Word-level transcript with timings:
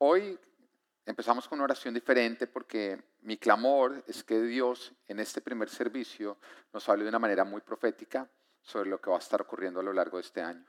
Hoy 0.00 0.38
empezamos 1.06 1.48
con 1.48 1.58
una 1.58 1.64
oración 1.64 1.92
diferente 1.92 2.46
porque 2.46 3.02
mi 3.22 3.36
clamor 3.36 4.04
es 4.06 4.22
que 4.22 4.40
Dios 4.40 4.92
en 5.08 5.18
este 5.18 5.40
primer 5.40 5.68
servicio 5.68 6.38
nos 6.72 6.88
hable 6.88 7.02
de 7.02 7.08
una 7.08 7.18
manera 7.18 7.42
muy 7.42 7.62
profética 7.62 8.30
sobre 8.62 8.88
lo 8.90 9.00
que 9.00 9.10
va 9.10 9.16
a 9.16 9.18
estar 9.18 9.42
ocurriendo 9.42 9.80
a 9.80 9.82
lo 9.82 9.92
largo 9.92 10.18
de 10.18 10.22
este 10.22 10.40
año. 10.40 10.64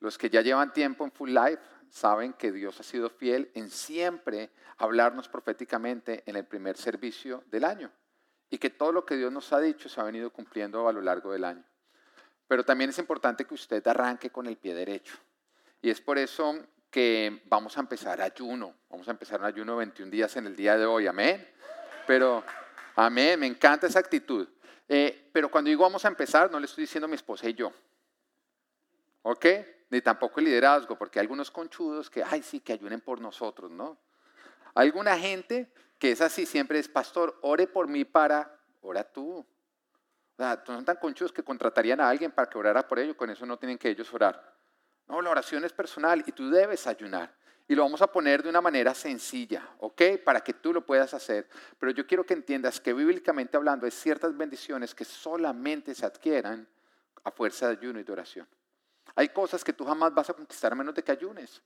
Los 0.00 0.18
que 0.18 0.30
ya 0.30 0.40
llevan 0.40 0.72
tiempo 0.72 1.04
en 1.04 1.12
Full 1.12 1.30
Life 1.30 1.62
saben 1.90 2.32
que 2.32 2.50
Dios 2.50 2.80
ha 2.80 2.82
sido 2.82 3.08
fiel 3.08 3.52
en 3.54 3.70
siempre 3.70 4.50
hablarnos 4.78 5.28
proféticamente 5.28 6.24
en 6.26 6.34
el 6.34 6.44
primer 6.44 6.76
servicio 6.76 7.44
del 7.46 7.62
año 7.62 7.92
y 8.48 8.58
que 8.58 8.70
todo 8.70 8.90
lo 8.90 9.06
que 9.06 9.16
Dios 9.16 9.30
nos 9.30 9.52
ha 9.52 9.60
dicho 9.60 9.88
se 9.88 10.00
ha 10.00 10.04
venido 10.04 10.32
cumpliendo 10.32 10.88
a 10.88 10.92
lo 10.92 11.02
largo 11.02 11.30
del 11.30 11.44
año. 11.44 11.64
Pero 12.48 12.64
también 12.64 12.90
es 12.90 12.98
importante 12.98 13.44
que 13.44 13.54
usted 13.54 13.86
arranque 13.86 14.30
con 14.30 14.48
el 14.48 14.56
pie 14.56 14.74
derecho. 14.74 15.14
Y 15.80 15.90
es 15.90 16.00
por 16.00 16.18
eso 16.18 16.58
que 16.90 17.42
vamos 17.46 17.76
a 17.76 17.80
empezar 17.80 18.20
ayuno. 18.20 18.74
Vamos 18.88 19.06
a 19.08 19.12
empezar 19.12 19.40
un 19.40 19.46
ayuno 19.46 19.72
de 19.72 19.78
21 19.78 20.10
días 20.10 20.36
en 20.36 20.46
el 20.46 20.56
día 20.56 20.76
de 20.76 20.84
hoy. 20.84 21.06
Amén. 21.06 21.48
Pero, 22.06 22.42
amén, 22.96 23.38
me 23.38 23.46
encanta 23.46 23.86
esa 23.86 24.00
actitud. 24.00 24.48
Eh, 24.88 25.30
pero 25.32 25.48
cuando 25.50 25.68
digo 25.68 25.82
vamos 25.82 26.04
a 26.04 26.08
empezar, 26.08 26.50
no 26.50 26.58
le 26.58 26.66
estoy 26.66 26.82
diciendo 26.82 27.06
a 27.06 27.08
mi 27.08 27.14
esposa 27.14 27.48
y 27.48 27.54
yo. 27.54 27.72
¿Ok? 29.22 29.46
Ni 29.90 30.00
tampoco 30.00 30.40
el 30.40 30.46
liderazgo, 30.46 30.98
porque 30.98 31.20
hay 31.20 31.24
algunos 31.24 31.50
conchudos 31.50 32.10
que, 32.10 32.24
ay, 32.24 32.42
sí, 32.42 32.60
que 32.60 32.72
ayunen 32.72 33.00
por 33.00 33.20
nosotros, 33.20 33.70
¿no? 33.70 33.98
Alguna 34.74 35.16
gente 35.18 35.72
que 35.98 36.12
es 36.12 36.20
así, 36.20 36.46
siempre 36.46 36.78
es, 36.78 36.88
pastor, 36.88 37.38
ore 37.42 37.66
por 37.66 37.86
mí 37.86 38.04
para, 38.04 38.58
ora 38.80 39.04
tú. 39.04 39.38
O 39.38 39.46
sea, 40.36 40.62
son 40.66 40.84
tan 40.84 40.96
conchudos 40.96 41.32
que 41.32 41.42
contratarían 41.42 42.00
a 42.00 42.08
alguien 42.08 42.32
para 42.32 42.48
que 42.48 42.58
orara 42.58 42.88
por 42.88 42.98
ellos, 42.98 43.14
con 43.14 43.30
eso 43.30 43.44
no 43.46 43.58
tienen 43.58 43.78
que 43.78 43.90
ellos 43.90 44.12
orar. 44.14 44.59
No, 45.10 45.20
la 45.20 45.30
oración 45.30 45.64
es 45.64 45.72
personal 45.72 46.22
y 46.24 46.30
tú 46.30 46.48
debes 46.50 46.86
ayunar. 46.86 47.34
Y 47.66 47.74
lo 47.74 47.82
vamos 47.82 48.00
a 48.00 48.06
poner 48.06 48.44
de 48.44 48.48
una 48.48 48.60
manera 48.60 48.94
sencilla, 48.94 49.68
¿ok? 49.78 50.02
Para 50.24 50.40
que 50.40 50.54
tú 50.54 50.72
lo 50.72 50.86
puedas 50.86 51.12
hacer. 51.14 51.48
Pero 51.80 51.90
yo 51.90 52.06
quiero 52.06 52.24
que 52.24 52.34
entiendas 52.34 52.80
que 52.80 52.92
bíblicamente 52.92 53.56
hablando 53.56 53.86
hay 53.86 53.90
ciertas 53.90 54.36
bendiciones 54.36 54.94
que 54.94 55.04
solamente 55.04 55.96
se 55.96 56.06
adquieran 56.06 56.66
a 57.24 57.30
fuerza 57.32 57.66
de 57.66 57.72
ayuno 57.72 57.98
y 57.98 58.04
de 58.04 58.12
oración. 58.12 58.46
Hay 59.16 59.30
cosas 59.30 59.64
que 59.64 59.72
tú 59.72 59.84
jamás 59.84 60.14
vas 60.14 60.30
a 60.30 60.34
conquistar 60.34 60.72
a 60.72 60.76
menos 60.76 60.94
de 60.94 61.02
que 61.02 61.10
ayunes. 61.10 61.60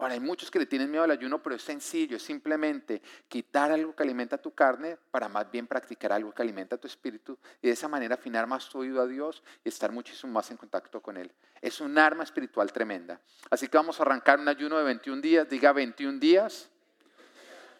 Ahora, 0.00 0.14
hay 0.14 0.20
muchos 0.20 0.50
que 0.50 0.58
le 0.58 0.64
tienen 0.64 0.90
miedo 0.90 1.04
al 1.04 1.10
ayuno, 1.10 1.42
pero 1.42 1.54
es 1.56 1.62
sencillo, 1.62 2.16
es 2.16 2.22
simplemente 2.22 3.02
quitar 3.28 3.70
algo 3.70 3.94
que 3.94 4.02
alimenta 4.02 4.38
tu 4.38 4.54
carne 4.54 4.96
para 5.10 5.28
más 5.28 5.50
bien 5.50 5.66
practicar 5.66 6.10
algo 6.10 6.32
que 6.32 6.40
alimenta 6.40 6.78
tu 6.78 6.86
espíritu 6.86 7.38
y 7.60 7.66
de 7.66 7.74
esa 7.74 7.86
manera 7.86 8.14
afinar 8.14 8.46
más 8.46 8.66
tu 8.70 8.78
oído 8.78 9.02
a 9.02 9.06
Dios 9.06 9.42
y 9.62 9.68
estar 9.68 9.92
muchísimo 9.92 10.32
más 10.32 10.50
en 10.50 10.56
contacto 10.56 11.02
con 11.02 11.18
Él. 11.18 11.30
Es 11.60 11.82
un 11.82 11.98
arma 11.98 12.24
espiritual 12.24 12.72
tremenda. 12.72 13.20
Así 13.50 13.68
que 13.68 13.76
vamos 13.76 14.00
a 14.00 14.02
arrancar 14.02 14.40
un 14.40 14.48
ayuno 14.48 14.78
de 14.78 14.84
21 14.84 15.20
días, 15.20 15.46
diga 15.46 15.70
21 15.74 16.18
días. 16.18 16.70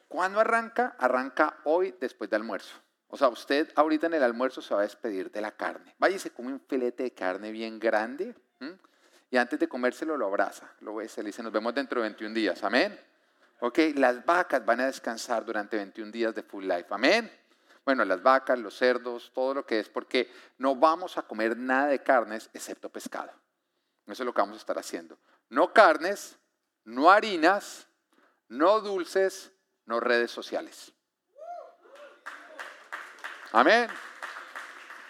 ¿Cuándo 0.06 0.40
arranca? 0.40 0.96
Arranca 0.98 1.56
hoy 1.64 1.94
después 1.98 2.28
de 2.28 2.36
almuerzo. 2.36 2.74
O 3.08 3.16
sea, 3.16 3.28
usted 3.28 3.72
ahorita 3.74 4.08
en 4.08 4.14
el 4.14 4.22
almuerzo 4.22 4.60
se 4.60 4.74
va 4.74 4.80
a 4.80 4.82
despedir 4.82 5.30
de 5.30 5.40
la 5.40 5.52
carne. 5.52 5.94
Váyase 5.98 6.28
come 6.28 6.52
un 6.52 6.60
filete 6.60 7.02
de 7.02 7.12
carne 7.12 7.50
bien 7.50 7.78
grande 7.78 8.34
y 9.30 9.36
antes 9.36 9.58
de 9.58 9.68
comérselo 9.68 10.16
lo 10.16 10.26
abraza, 10.26 10.72
lo 10.80 10.96
besa, 10.96 11.22
le 11.22 11.28
dice, 11.28 11.42
nos 11.42 11.52
vemos 11.52 11.72
dentro 11.72 12.00
de 12.00 12.08
21 12.08 12.34
días, 12.34 12.64
amén. 12.64 12.98
Ok, 13.60 13.78
las 13.94 14.24
vacas 14.24 14.64
van 14.64 14.80
a 14.80 14.86
descansar 14.86 15.44
durante 15.44 15.76
21 15.76 16.10
días 16.10 16.34
de 16.34 16.42
full 16.42 16.64
life, 16.64 16.86
amén. 16.90 17.30
Bueno, 17.84 18.04
las 18.04 18.22
vacas, 18.22 18.58
los 18.58 18.76
cerdos, 18.76 19.30
todo 19.32 19.54
lo 19.54 19.66
que 19.66 19.80
es, 19.80 19.88
porque 19.88 20.30
no 20.58 20.74
vamos 20.74 21.16
a 21.16 21.22
comer 21.22 21.56
nada 21.56 21.86
de 21.86 22.02
carnes 22.02 22.50
excepto 22.52 22.88
pescado. 22.90 23.32
Eso 24.06 24.22
es 24.22 24.26
lo 24.26 24.34
que 24.34 24.40
vamos 24.40 24.56
a 24.56 24.60
estar 24.60 24.78
haciendo. 24.78 25.18
No 25.48 25.72
carnes, 25.72 26.36
no 26.84 27.10
harinas, 27.10 27.86
no 28.48 28.80
dulces, 28.80 29.52
no 29.86 30.00
redes 30.00 30.30
sociales. 30.30 30.92
Amén. 33.52 33.88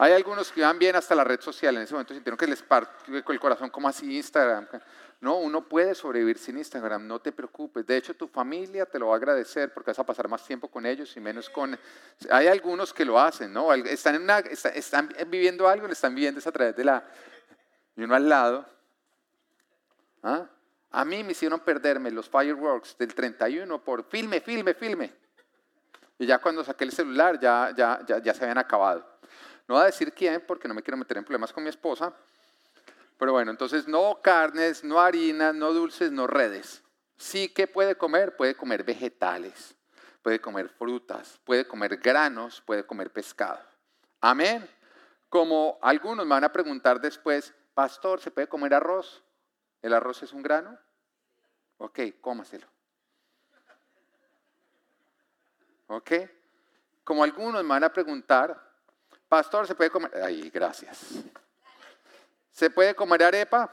Hay 0.03 0.15
algunos 0.15 0.51
que 0.51 0.62
van 0.62 0.79
bien 0.79 0.97
hasta 0.97 1.15
la 1.15 1.25
red 1.25 1.42
social, 1.42 1.77
en 1.77 1.83
ese 1.83 1.92
momento 1.92 2.14
sintieron 2.14 2.39
que 2.39 2.47
les 2.47 2.63
partió 2.63 3.14
el 3.14 3.39
corazón 3.39 3.69
como 3.69 3.86
así 3.86 4.17
Instagram. 4.17 4.67
No, 5.20 5.36
uno 5.36 5.69
puede 5.69 5.95
sobrevivir 5.95 6.39
sin 6.39 6.57
Instagram, 6.57 7.07
no 7.07 7.20
te 7.20 7.33
preocupes. 7.33 7.86
De 7.86 7.98
hecho, 7.98 8.14
tu 8.14 8.27
familia 8.27 8.86
te 8.86 8.98
lo 8.98 9.08
va 9.08 9.13
a 9.13 9.17
agradecer 9.19 9.74
porque 9.74 9.91
vas 9.91 9.98
a 9.98 10.07
pasar 10.07 10.27
más 10.27 10.42
tiempo 10.47 10.69
con 10.69 10.86
ellos 10.86 11.14
y 11.19 11.20
menos 11.20 11.51
con... 11.51 11.79
Hay 12.30 12.47
algunos 12.47 12.95
que 12.95 13.05
lo 13.05 13.20
hacen, 13.20 13.52
¿no? 13.52 13.74
Están, 13.74 14.14
en 14.14 14.23
una, 14.23 14.39
están 14.39 15.14
viviendo 15.27 15.69
algo, 15.69 15.86
le 15.86 15.92
están 15.92 16.14
viviendo 16.14 16.41
a 16.42 16.51
través 16.51 16.74
de 16.74 16.85
la... 16.85 17.05
Y 17.95 18.03
uno 18.03 18.14
al 18.14 18.27
lado. 18.27 18.64
¿Ah? 20.23 20.47
A 20.92 21.05
mí 21.05 21.23
me 21.23 21.33
hicieron 21.33 21.61
perderme 21.61 22.11
los 22.11 22.27
fireworks 22.27 22.97
del 22.97 23.14
31 23.14 23.85
por 23.85 24.05
filme, 24.05 24.41
filme, 24.41 24.73
filme. 24.73 25.13
Y 26.19 26.24
ya 26.24 26.39
cuando 26.39 26.64
saqué 26.64 26.85
el 26.85 26.92
celular 26.92 27.39
ya, 27.39 27.74
ya, 27.77 28.01
ya, 28.07 28.19
ya 28.23 28.33
se 28.33 28.45
habían 28.45 28.57
acabado. 28.57 29.10
No 29.70 29.77
voy 29.77 29.85
a 29.85 29.86
decir 29.86 30.13
quién 30.13 30.45
porque 30.48 30.67
no 30.67 30.75
me 30.75 30.83
quiero 30.83 30.97
meter 30.97 31.17
en 31.17 31.23
problemas 31.23 31.53
con 31.53 31.63
mi 31.63 31.69
esposa. 31.70 32.13
Pero 33.17 33.31
bueno, 33.31 33.53
entonces 33.53 33.86
no 33.86 34.19
carnes, 34.20 34.83
no 34.83 34.98
harinas, 34.98 35.55
no 35.55 35.73
dulces, 35.73 36.11
no 36.11 36.27
redes. 36.27 36.83
Sí 37.17 37.48
que 37.51 37.69
puede 37.69 37.95
comer, 37.95 38.35
puede 38.35 38.57
comer 38.57 38.83
vegetales, 38.83 39.77
puede 40.23 40.41
comer 40.41 40.70
frutas, 40.70 41.39
puede 41.45 41.69
comer 41.69 41.98
granos, 41.98 42.61
puede 42.63 42.85
comer 42.85 43.13
pescado. 43.13 43.61
Amén. 44.20 44.69
Como 45.29 45.79
algunos 45.83 46.27
me 46.27 46.35
van 46.35 46.42
a 46.42 46.53
preguntar 46.53 47.01
después, 47.01 47.55
pastor, 47.73 48.20
¿se 48.20 48.33
puede 48.33 48.48
comer 48.48 48.75
arroz? 48.75 49.23
¿El 49.83 49.95
arroz 49.95 50.20
es 50.25 50.33
un 50.33 50.42
grano? 50.42 50.77
Ok, 51.79 52.01
cómaselo. 52.20 52.67
Ok. 55.86 56.11
Como 57.05 57.23
algunos 57.23 57.63
me 57.63 57.69
van 57.69 57.85
a 57.85 57.92
preguntar, 57.92 58.70
Pastor, 59.30 59.64
¿se 59.64 59.77
puede 59.77 59.91
comer? 59.91 60.11
Ay, 60.24 60.51
gracias. 60.51 61.07
¿Se 62.51 62.68
puede 62.68 62.96
comer 62.96 63.23
arepa? 63.23 63.73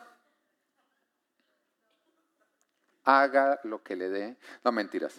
Haga 3.04 3.60
lo 3.64 3.82
que 3.82 3.96
le 3.96 4.08
dé. 4.08 4.38
No, 4.64 4.72
mentiras. 4.72 5.16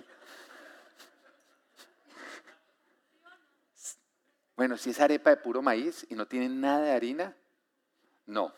Bueno, 4.56 4.76
si 4.76 4.90
es 4.90 5.00
arepa 5.00 5.30
de 5.30 5.38
puro 5.38 5.60
maíz 5.60 6.06
y 6.08 6.14
no 6.14 6.28
tiene 6.28 6.48
nada 6.48 6.82
de 6.82 6.92
harina, 6.92 7.34
no. 8.26 8.54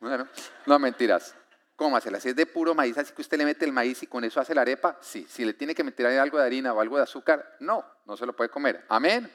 Bueno, 0.00 0.28
no, 0.66 0.78
mentiras. 0.78 1.34
Cómasela. 1.74 2.20
Si 2.20 2.28
es 2.28 2.36
de 2.36 2.44
puro 2.44 2.74
maíz, 2.74 2.98
así 2.98 3.14
que 3.14 3.22
usted 3.22 3.38
le 3.38 3.46
mete 3.46 3.64
el 3.64 3.72
maíz 3.72 4.02
y 4.02 4.06
con 4.08 4.24
eso 4.24 4.40
hace 4.40 4.54
la 4.54 4.60
arepa, 4.60 4.98
sí. 5.00 5.26
Si 5.26 5.42
le 5.42 5.54
tiene 5.54 5.74
que 5.74 5.84
meter 5.84 6.04
algo 6.18 6.36
de 6.36 6.44
harina 6.44 6.74
o 6.74 6.82
algo 6.82 6.98
de 6.98 7.04
azúcar, 7.04 7.56
no, 7.60 7.82
no 8.04 8.14
se 8.14 8.26
lo 8.26 8.36
puede 8.36 8.50
comer. 8.50 8.84
Amén. 8.90 9.32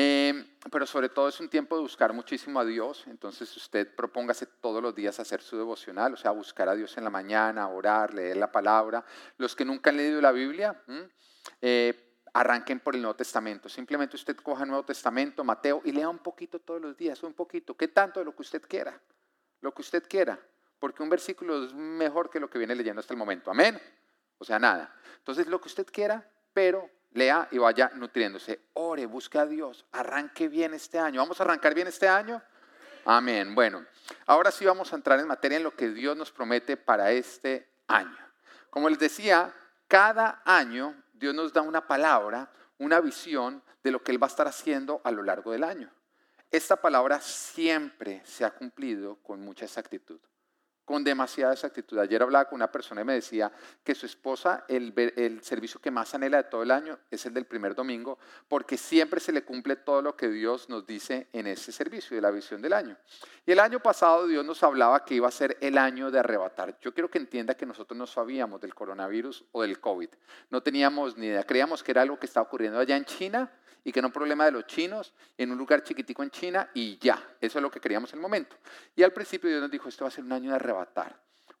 Eh, 0.00 0.44
pero 0.70 0.86
sobre 0.86 1.08
todo 1.08 1.26
es 1.26 1.40
un 1.40 1.48
tiempo 1.48 1.74
de 1.74 1.82
buscar 1.82 2.12
muchísimo 2.12 2.60
a 2.60 2.64
Dios, 2.64 3.02
entonces 3.08 3.56
usted 3.56 3.92
propóngase 3.96 4.46
todos 4.46 4.80
los 4.80 4.94
días 4.94 5.18
hacer 5.18 5.42
su 5.42 5.56
devocional, 5.56 6.14
o 6.14 6.16
sea, 6.16 6.30
buscar 6.30 6.68
a 6.68 6.76
Dios 6.76 6.96
en 6.98 7.02
la 7.02 7.10
mañana, 7.10 7.68
orar, 7.68 8.14
leer 8.14 8.36
la 8.36 8.52
palabra. 8.52 9.04
Los 9.38 9.56
que 9.56 9.64
nunca 9.64 9.90
han 9.90 9.96
leído 9.96 10.20
la 10.20 10.30
Biblia, 10.30 10.80
eh, 11.60 12.14
arranquen 12.32 12.78
por 12.78 12.94
el 12.94 13.02
Nuevo 13.02 13.16
Testamento. 13.16 13.68
Simplemente 13.68 14.14
usted 14.14 14.36
coja 14.36 14.62
el 14.62 14.68
Nuevo 14.68 14.84
Testamento, 14.84 15.42
Mateo, 15.42 15.82
y 15.84 15.90
lea 15.90 16.08
un 16.08 16.20
poquito 16.20 16.60
todos 16.60 16.80
los 16.80 16.96
días, 16.96 17.20
un 17.24 17.34
poquito. 17.34 17.76
¿Qué 17.76 17.88
tanto 17.88 18.20
de 18.20 18.26
lo 18.26 18.36
que 18.36 18.42
usted 18.42 18.62
quiera? 18.68 19.00
Lo 19.62 19.74
que 19.74 19.82
usted 19.82 20.04
quiera, 20.08 20.38
porque 20.78 21.02
un 21.02 21.08
versículo 21.08 21.64
es 21.64 21.74
mejor 21.74 22.30
que 22.30 22.38
lo 22.38 22.48
que 22.48 22.58
viene 22.58 22.76
leyendo 22.76 23.00
hasta 23.00 23.14
el 23.14 23.18
momento. 23.18 23.50
Amén. 23.50 23.76
O 24.38 24.44
sea, 24.44 24.60
nada. 24.60 24.94
Entonces, 25.16 25.48
lo 25.48 25.60
que 25.60 25.66
usted 25.66 25.88
quiera, 25.90 26.24
pero 26.52 26.88
lea 27.12 27.48
y 27.50 27.58
vaya 27.58 27.90
nutriéndose. 27.94 28.60
Ore, 28.74 29.06
busque 29.06 29.38
a 29.38 29.46
Dios, 29.46 29.84
arranque 29.92 30.48
bien 30.48 30.74
este 30.74 30.98
año. 30.98 31.20
¿Vamos 31.20 31.40
a 31.40 31.44
arrancar 31.44 31.74
bien 31.74 31.88
este 31.88 32.08
año? 32.08 32.42
Amén. 33.04 33.54
Bueno, 33.54 33.84
ahora 34.26 34.50
sí 34.50 34.64
vamos 34.64 34.92
a 34.92 34.96
entrar 34.96 35.18
en 35.18 35.26
materia 35.26 35.56
en 35.56 35.64
lo 35.64 35.74
que 35.74 35.88
Dios 35.88 36.16
nos 36.16 36.30
promete 36.30 36.76
para 36.76 37.10
este 37.10 37.68
año. 37.86 38.16
Como 38.70 38.88
les 38.88 38.98
decía, 38.98 39.54
cada 39.86 40.42
año 40.44 40.94
Dios 41.14 41.34
nos 41.34 41.52
da 41.52 41.62
una 41.62 41.86
palabra, 41.86 42.50
una 42.78 43.00
visión 43.00 43.62
de 43.82 43.90
lo 43.90 44.02
que 44.02 44.12
Él 44.12 44.22
va 44.22 44.26
a 44.26 44.30
estar 44.30 44.46
haciendo 44.46 45.00
a 45.04 45.10
lo 45.10 45.22
largo 45.22 45.52
del 45.52 45.64
año. 45.64 45.90
Esta 46.50 46.76
palabra 46.76 47.20
siempre 47.20 48.22
se 48.24 48.44
ha 48.44 48.50
cumplido 48.50 49.16
con 49.16 49.40
mucha 49.40 49.64
exactitud 49.64 50.20
con 50.88 51.04
demasiada 51.04 51.52
exactitud. 51.52 51.98
Ayer 51.98 52.22
hablaba 52.22 52.46
con 52.46 52.56
una 52.56 52.72
persona 52.72 53.02
y 53.02 53.04
me 53.04 53.12
decía 53.12 53.52
que 53.84 53.94
su 53.94 54.06
esposa, 54.06 54.64
el, 54.68 54.94
el, 55.16 55.42
servicio 55.42 55.78
que 55.82 55.90
más 55.90 56.14
anhela 56.14 56.38
de 56.38 56.44
todo 56.44 56.62
el 56.62 56.70
año 56.70 56.98
es 57.10 57.26
el 57.26 57.34
del 57.34 57.44
primer 57.44 57.74
domingo, 57.74 58.18
porque 58.48 58.78
siempre 58.78 59.20
se 59.20 59.30
le 59.30 59.44
cumple 59.44 59.76
todo 59.76 60.00
lo 60.00 60.16
que 60.16 60.28
Dios 60.28 60.70
nos 60.70 60.86
dice 60.86 61.28
en 61.34 61.46
ese 61.46 61.72
servicio 61.72 62.16
de 62.16 62.22
la 62.22 62.30
visión 62.30 62.62
del 62.62 62.72
año. 62.72 62.96
Y 63.44 63.52
el 63.52 63.60
año 63.60 63.80
pasado 63.80 64.26
Dios 64.26 64.42
nos 64.46 64.62
hablaba 64.62 65.04
que 65.04 65.14
iba 65.14 65.28
a 65.28 65.30
ser 65.30 65.58
el 65.60 65.76
año 65.76 66.10
de 66.10 66.20
arrebatar. 66.20 66.78
Yo 66.80 66.94
quiero 66.94 67.10
que 67.10 67.18
entienda 67.18 67.54
que 67.54 67.66
nosotros 67.66 67.98
no 67.98 68.06
sabíamos 68.06 68.58
del 68.58 68.74
coronavirus 68.74 69.44
o 69.52 69.60
del 69.60 69.80
COVID. 69.80 70.08
No 70.48 70.62
teníamos 70.62 71.18
ni 71.18 71.26
idea. 71.26 71.44
Creíamos 71.44 71.82
que 71.82 71.90
era 71.90 72.00
algo 72.00 72.18
que 72.18 72.24
estaba 72.24 72.46
ocurriendo 72.46 72.78
allá 72.78 72.96
en 72.96 73.04
China 73.04 73.52
y 73.88 73.92
que 73.92 74.00
era 74.00 74.06
un 74.06 74.12
problema 74.12 74.44
de 74.44 74.52
los 74.52 74.66
chinos 74.66 75.14
en 75.38 75.50
un 75.50 75.56
lugar 75.56 75.82
chiquitico 75.82 76.22
en 76.22 76.30
China 76.30 76.68
y 76.74 76.98
ya. 76.98 77.36
Eso 77.40 77.58
es 77.58 77.62
lo 77.62 77.70
que 77.70 77.80
queríamos 77.80 78.12
en 78.12 78.18
el 78.18 78.22
momento. 78.22 78.56
Y 78.94 79.02
al 79.02 79.14
principio 79.14 79.48
Dios 79.48 79.62
nos 79.62 79.70
dijo, 79.70 79.88
esto 79.88 80.04
va 80.04 80.08
a 80.08 80.10
ser 80.10 80.24
un 80.24 80.32
año 80.32 80.50
de 80.50 80.56
arrebatar, 80.56 80.77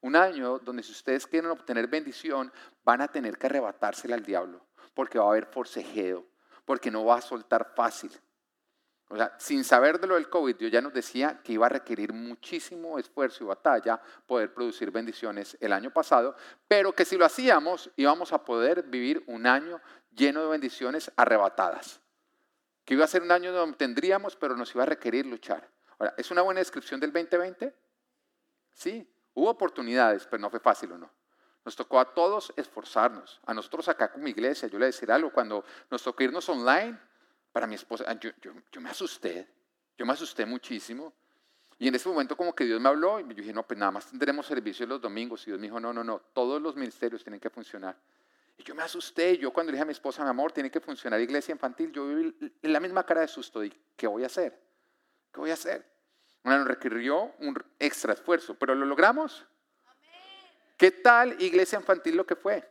un 0.00 0.16
año 0.16 0.58
donde 0.58 0.82
si 0.82 0.92
ustedes 0.92 1.26
quieren 1.26 1.50
obtener 1.50 1.88
bendición, 1.88 2.52
van 2.84 3.00
a 3.00 3.08
tener 3.08 3.36
que 3.36 3.46
arrebatársela 3.46 4.14
al 4.14 4.24
diablo, 4.24 4.64
porque 4.94 5.18
va 5.18 5.26
a 5.26 5.30
haber 5.30 5.46
forcejeo, 5.46 6.26
porque 6.64 6.90
no 6.90 7.04
va 7.04 7.16
a 7.16 7.20
soltar 7.20 7.72
fácil. 7.74 8.12
O 9.10 9.16
sea, 9.16 9.34
sin 9.38 9.64
saber 9.64 9.98
de 9.98 10.06
lo 10.06 10.16
del 10.16 10.28
COVID, 10.28 10.56
Dios 10.56 10.70
ya 10.70 10.82
nos 10.82 10.92
decía 10.92 11.40
que 11.42 11.54
iba 11.54 11.64
a 11.64 11.70
requerir 11.70 12.12
muchísimo 12.12 12.98
esfuerzo 12.98 13.42
y 13.42 13.46
batalla 13.46 14.00
poder 14.26 14.52
producir 14.52 14.90
bendiciones 14.90 15.56
el 15.60 15.72
año 15.72 15.90
pasado, 15.90 16.36
pero 16.68 16.92
que 16.92 17.06
si 17.06 17.16
lo 17.16 17.24
hacíamos 17.24 17.90
íbamos 17.96 18.34
a 18.34 18.44
poder 18.44 18.82
vivir 18.82 19.24
un 19.26 19.46
año 19.46 19.80
lleno 20.10 20.42
de 20.42 20.48
bendiciones 20.48 21.10
arrebatadas. 21.16 22.02
Que 22.84 22.94
iba 22.94 23.04
a 23.04 23.08
ser 23.08 23.22
un 23.22 23.32
año 23.32 23.50
donde 23.50 23.78
tendríamos, 23.78 24.36
pero 24.36 24.56
nos 24.56 24.74
iba 24.74 24.82
a 24.82 24.86
requerir 24.86 25.24
luchar. 25.24 25.66
Ahora, 25.98 26.14
¿es 26.18 26.30
una 26.30 26.42
buena 26.42 26.60
descripción 26.60 27.00
del 27.00 27.12
2020? 27.12 27.74
Sí, 28.78 29.04
hubo 29.34 29.50
oportunidades, 29.50 30.24
pero 30.30 30.40
no 30.40 30.50
fue 30.50 30.60
fácil 30.60 30.92
o 30.92 30.98
no. 30.98 31.10
Nos 31.64 31.74
tocó 31.74 31.98
a 31.98 32.14
todos 32.14 32.52
esforzarnos. 32.56 33.40
A 33.44 33.52
nosotros 33.52 33.88
acá 33.88 34.12
como 34.12 34.28
iglesia, 34.28 34.68
yo 34.68 34.78
le 34.78 34.86
decir 34.86 35.10
algo, 35.10 35.32
cuando 35.32 35.64
nos 35.90 36.00
tocó 36.00 36.22
irnos 36.22 36.48
online, 36.48 36.96
para 37.50 37.66
mi 37.66 37.74
esposa, 37.74 38.04
ah, 38.06 38.14
yo, 38.14 38.30
yo, 38.40 38.80
me 38.80 38.88
asusté, 38.88 39.48
yo 39.96 40.06
me 40.06 40.12
asusté 40.12 40.46
muchísimo. 40.46 41.12
Y 41.76 41.88
en 41.88 41.96
ese 41.96 42.08
momento 42.08 42.36
como 42.36 42.54
que 42.54 42.66
Dios 42.66 42.80
me 42.80 42.88
habló 42.88 43.18
y 43.18 43.24
yo 43.24 43.34
dije, 43.34 43.52
no, 43.52 43.66
pues 43.66 43.76
nada 43.80 43.90
más 43.90 44.06
tendremos 44.06 44.46
servicio 44.46 44.86
los 44.86 45.00
domingos. 45.00 45.42
Y 45.42 45.46
Dios 45.50 45.58
me 45.58 45.66
dijo, 45.66 45.80
no, 45.80 45.92
no, 45.92 46.04
no, 46.04 46.20
todos 46.32 46.62
los 46.62 46.76
ministerios 46.76 47.24
tienen 47.24 47.40
que 47.40 47.50
funcionar. 47.50 47.96
Y 48.56 48.62
yo 48.62 48.76
me 48.76 48.84
asusté, 48.84 49.38
yo 49.38 49.52
cuando 49.52 49.72
le 49.72 49.76
dije 49.76 49.82
a 49.82 49.86
mi 49.86 49.92
esposa, 49.92 50.22
mi 50.22 50.30
amor, 50.30 50.52
tiene 50.52 50.70
que 50.70 50.78
funcionar 50.78 51.20
iglesia 51.20 51.50
infantil, 51.50 51.90
yo 51.90 52.06
vi 52.06 52.52
la 52.62 52.78
misma 52.78 53.02
cara 53.02 53.22
de 53.22 53.28
susto 53.28 53.64
y 53.64 53.76
¿qué 53.96 54.06
voy 54.06 54.22
a 54.22 54.26
hacer? 54.26 54.56
¿Qué 55.32 55.40
voy 55.40 55.50
a 55.50 55.54
hacer? 55.54 55.97
Bueno, 56.42 56.60
nos 56.60 56.68
requirió 56.68 57.34
un 57.40 57.62
extra 57.78 58.12
esfuerzo, 58.12 58.54
pero 58.54 58.74
lo 58.74 58.86
logramos. 58.86 59.46
¿Qué 60.76 60.92
tal 60.92 61.40
iglesia 61.42 61.78
infantil 61.78 62.16
lo 62.16 62.24
que 62.24 62.36
fue? 62.36 62.68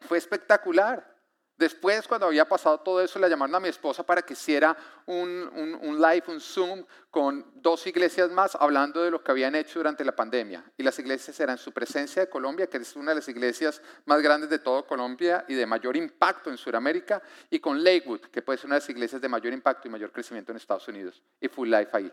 Fue 0.00 0.18
espectacular. 0.18 1.16
Después, 1.58 2.06
cuando 2.06 2.26
había 2.26 2.46
pasado 2.46 2.78
todo 2.80 3.00
eso, 3.00 3.18
le 3.18 3.30
llamaron 3.30 3.54
a 3.54 3.60
mi 3.60 3.68
esposa 3.68 4.04
para 4.04 4.20
que 4.20 4.34
hiciera 4.34 4.76
un, 5.06 5.78
un, 5.82 6.00
live, 6.00 6.24
un 6.28 6.38
Zoom 6.38 6.84
con 7.10 7.50
dos 7.54 7.86
iglesias 7.86 8.30
más 8.30 8.54
hablando 8.60 9.02
de 9.02 9.10
lo 9.10 9.24
que 9.24 9.30
habían 9.30 9.54
hecho 9.54 9.78
durante 9.78 10.04
la 10.04 10.14
pandemia. 10.14 10.62
Y 10.76 10.82
las 10.82 10.98
iglesias 10.98 11.40
eran 11.40 11.56
su 11.56 11.72
presencia 11.72 12.22
de 12.22 12.28
Colombia, 12.28 12.66
que 12.66 12.76
es 12.76 12.94
una 12.94 13.12
de 13.12 13.16
las 13.16 13.28
iglesias 13.28 13.80
más 14.04 14.20
grandes 14.20 14.50
de 14.50 14.58
todo 14.58 14.86
Colombia 14.86 15.46
y 15.48 15.54
de 15.54 15.64
mayor 15.64 15.96
impacto 15.96 16.50
en 16.50 16.58
Sudamérica, 16.58 17.22
y 17.48 17.58
con 17.58 17.82
Lakewood, 17.82 18.20
que 18.20 18.42
puede 18.42 18.58
ser 18.58 18.66
una 18.66 18.74
de 18.74 18.80
las 18.80 18.90
iglesias 18.90 19.22
de 19.22 19.28
mayor 19.28 19.54
impacto 19.54 19.88
y 19.88 19.90
mayor 19.90 20.12
crecimiento 20.12 20.52
en 20.52 20.58
Estados 20.58 20.86
Unidos. 20.88 21.22
Y 21.40 21.48
Full 21.48 21.70
Life 21.70 21.90
ahí. 21.94 22.12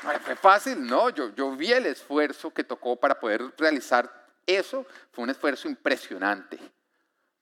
Fue 0.00 0.36
fácil, 0.36 0.86
¿no? 0.86 1.10
Yo, 1.10 1.56
vi 1.56 1.72
el 1.72 1.86
esfuerzo 1.86 2.52
que 2.52 2.64
tocó 2.64 2.96
para 2.96 3.18
poder 3.18 3.52
realizar 3.58 4.10
eso 4.46 4.86
fue 5.12 5.24
un 5.24 5.30
esfuerzo 5.30 5.68
impresionante, 5.68 6.58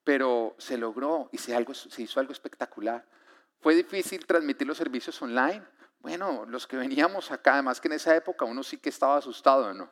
pero 0.05 0.55
se 0.59 0.77
logró 0.77 1.29
y 1.33 1.39
se, 1.39 1.53
hizo 1.99 2.21
algo 2.21 2.33
espectacular. 2.33 3.05
¿Fue 3.61 3.75
difícil 3.75 4.27
transmitir 4.27 4.67
los 4.67 4.77
servicios 4.77 5.21
online? 5.23 5.63
Bueno, 6.01 6.45
los 6.47 6.67
que 6.67 6.77
veníamos 6.77 7.31
acá, 7.31 7.55
además 7.55 7.81
que 7.81 7.89
en 7.89 7.95
esa 7.95 8.15
época 8.15 8.45
uno 8.45 8.63
sí 8.63 8.79
que 8.79 8.89
estaba 8.89 9.17
asustado, 9.17 9.73
¿no? 9.73 9.91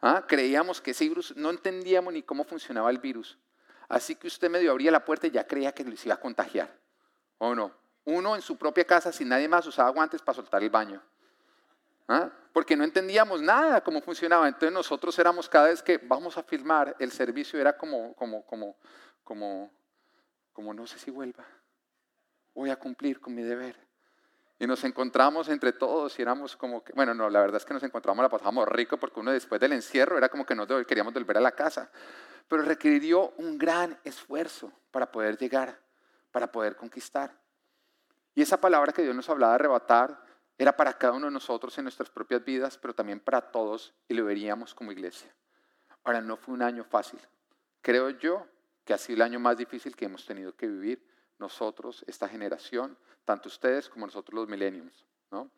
¿Ah? 0.00 0.24
Creíamos 0.26 0.80
que 0.80 0.92
ese 0.92 1.08
virus, 1.08 1.36
no 1.36 1.50
entendíamos 1.50 2.12
ni 2.12 2.22
cómo 2.22 2.44
funcionaba 2.44 2.90
el 2.90 2.98
virus. 2.98 3.36
Así 3.88 4.14
que 4.14 4.26
usted 4.26 4.48
medio 4.48 4.70
abría 4.70 4.90
la 4.90 5.04
puerta 5.04 5.26
y 5.26 5.30
ya 5.30 5.46
creía 5.46 5.72
que 5.72 5.84
se 5.96 6.08
iba 6.08 6.14
a 6.14 6.20
contagiar. 6.20 6.72
¿O 7.38 7.54
no? 7.54 7.72
Uno 8.04 8.36
en 8.36 8.42
su 8.42 8.56
propia 8.56 8.84
casa, 8.84 9.12
sin 9.12 9.28
nadie 9.28 9.48
más, 9.48 9.66
usaba 9.66 9.90
guantes 9.90 10.22
para 10.22 10.36
soltar 10.36 10.62
el 10.62 10.70
baño. 10.70 11.02
¿Ah? 12.08 12.30
porque 12.58 12.74
no 12.74 12.82
entendíamos 12.82 13.40
nada 13.40 13.80
cómo 13.82 14.00
funcionaba. 14.00 14.48
Entonces 14.48 14.72
nosotros 14.72 15.16
éramos 15.16 15.48
cada 15.48 15.68
vez 15.68 15.80
que 15.80 15.98
vamos 15.98 16.36
a 16.36 16.42
filmar, 16.42 16.96
el 16.98 17.12
servicio 17.12 17.60
era 17.60 17.76
como, 17.76 18.14
como, 18.14 18.44
como, 18.46 18.76
como, 19.22 19.70
como 20.52 20.74
no 20.74 20.84
sé 20.84 20.98
si 20.98 21.12
vuelva, 21.12 21.44
voy 22.56 22.70
a 22.70 22.76
cumplir 22.76 23.20
con 23.20 23.32
mi 23.32 23.42
deber. 23.42 23.76
Y 24.58 24.66
nos 24.66 24.82
encontramos 24.82 25.48
entre 25.50 25.72
todos 25.72 26.18
y 26.18 26.22
éramos 26.22 26.56
como 26.56 26.82
que, 26.82 26.92
bueno, 26.94 27.14
no, 27.14 27.30
la 27.30 27.42
verdad 27.42 27.58
es 27.58 27.64
que 27.64 27.74
nos 27.74 27.82
encontramos, 27.84 28.24
la 28.24 28.28
pasamos 28.28 28.66
rico 28.66 28.96
porque 28.96 29.20
uno 29.20 29.30
después 29.30 29.60
del 29.60 29.72
encierro 29.72 30.18
era 30.18 30.28
como 30.28 30.44
que 30.44 30.56
no 30.56 30.66
queríamos 30.84 31.14
volver 31.14 31.36
a 31.36 31.40
la 31.40 31.52
casa. 31.52 31.92
Pero 32.48 32.62
requirió 32.62 33.34
un 33.36 33.56
gran 33.56 33.96
esfuerzo 34.02 34.72
para 34.90 35.12
poder 35.12 35.38
llegar, 35.38 35.78
para 36.32 36.50
poder 36.50 36.74
conquistar. 36.74 37.38
Y 38.34 38.42
esa 38.42 38.60
palabra 38.60 38.92
que 38.92 39.02
Dios 39.02 39.14
nos 39.14 39.28
hablaba 39.28 39.52
de 39.52 39.54
arrebatar, 39.60 40.27
era 40.58 40.76
para 40.76 40.98
cada 40.98 41.12
uno 41.12 41.26
de 41.26 41.32
nosotros 41.32 41.78
en 41.78 41.84
nuestras 41.84 42.10
propias 42.10 42.44
vidas, 42.44 42.76
pero 42.76 42.92
también 42.92 43.20
para 43.20 43.40
todos 43.40 43.94
y 44.08 44.14
lo 44.14 44.24
veríamos 44.24 44.74
como 44.74 44.90
iglesia. 44.90 45.32
Ahora, 46.02 46.20
no 46.20 46.36
fue 46.36 46.52
un 46.52 46.62
año 46.62 46.82
fácil. 46.84 47.20
Creo 47.80 48.10
yo 48.10 48.46
que 48.84 48.92
ha 48.92 48.98
sido 48.98 49.16
el 49.16 49.22
año 49.22 49.38
más 49.38 49.56
difícil 49.56 49.94
que 49.94 50.06
hemos 50.06 50.26
tenido 50.26 50.56
que 50.56 50.66
vivir 50.66 51.06
nosotros, 51.38 52.04
esta 52.08 52.28
generación, 52.28 52.98
tanto 53.24 53.48
ustedes 53.48 53.88
como 53.88 54.06
nosotros 54.06 54.34
los 54.34 54.48
millennials. 54.48 55.06
¿no? 55.30 55.48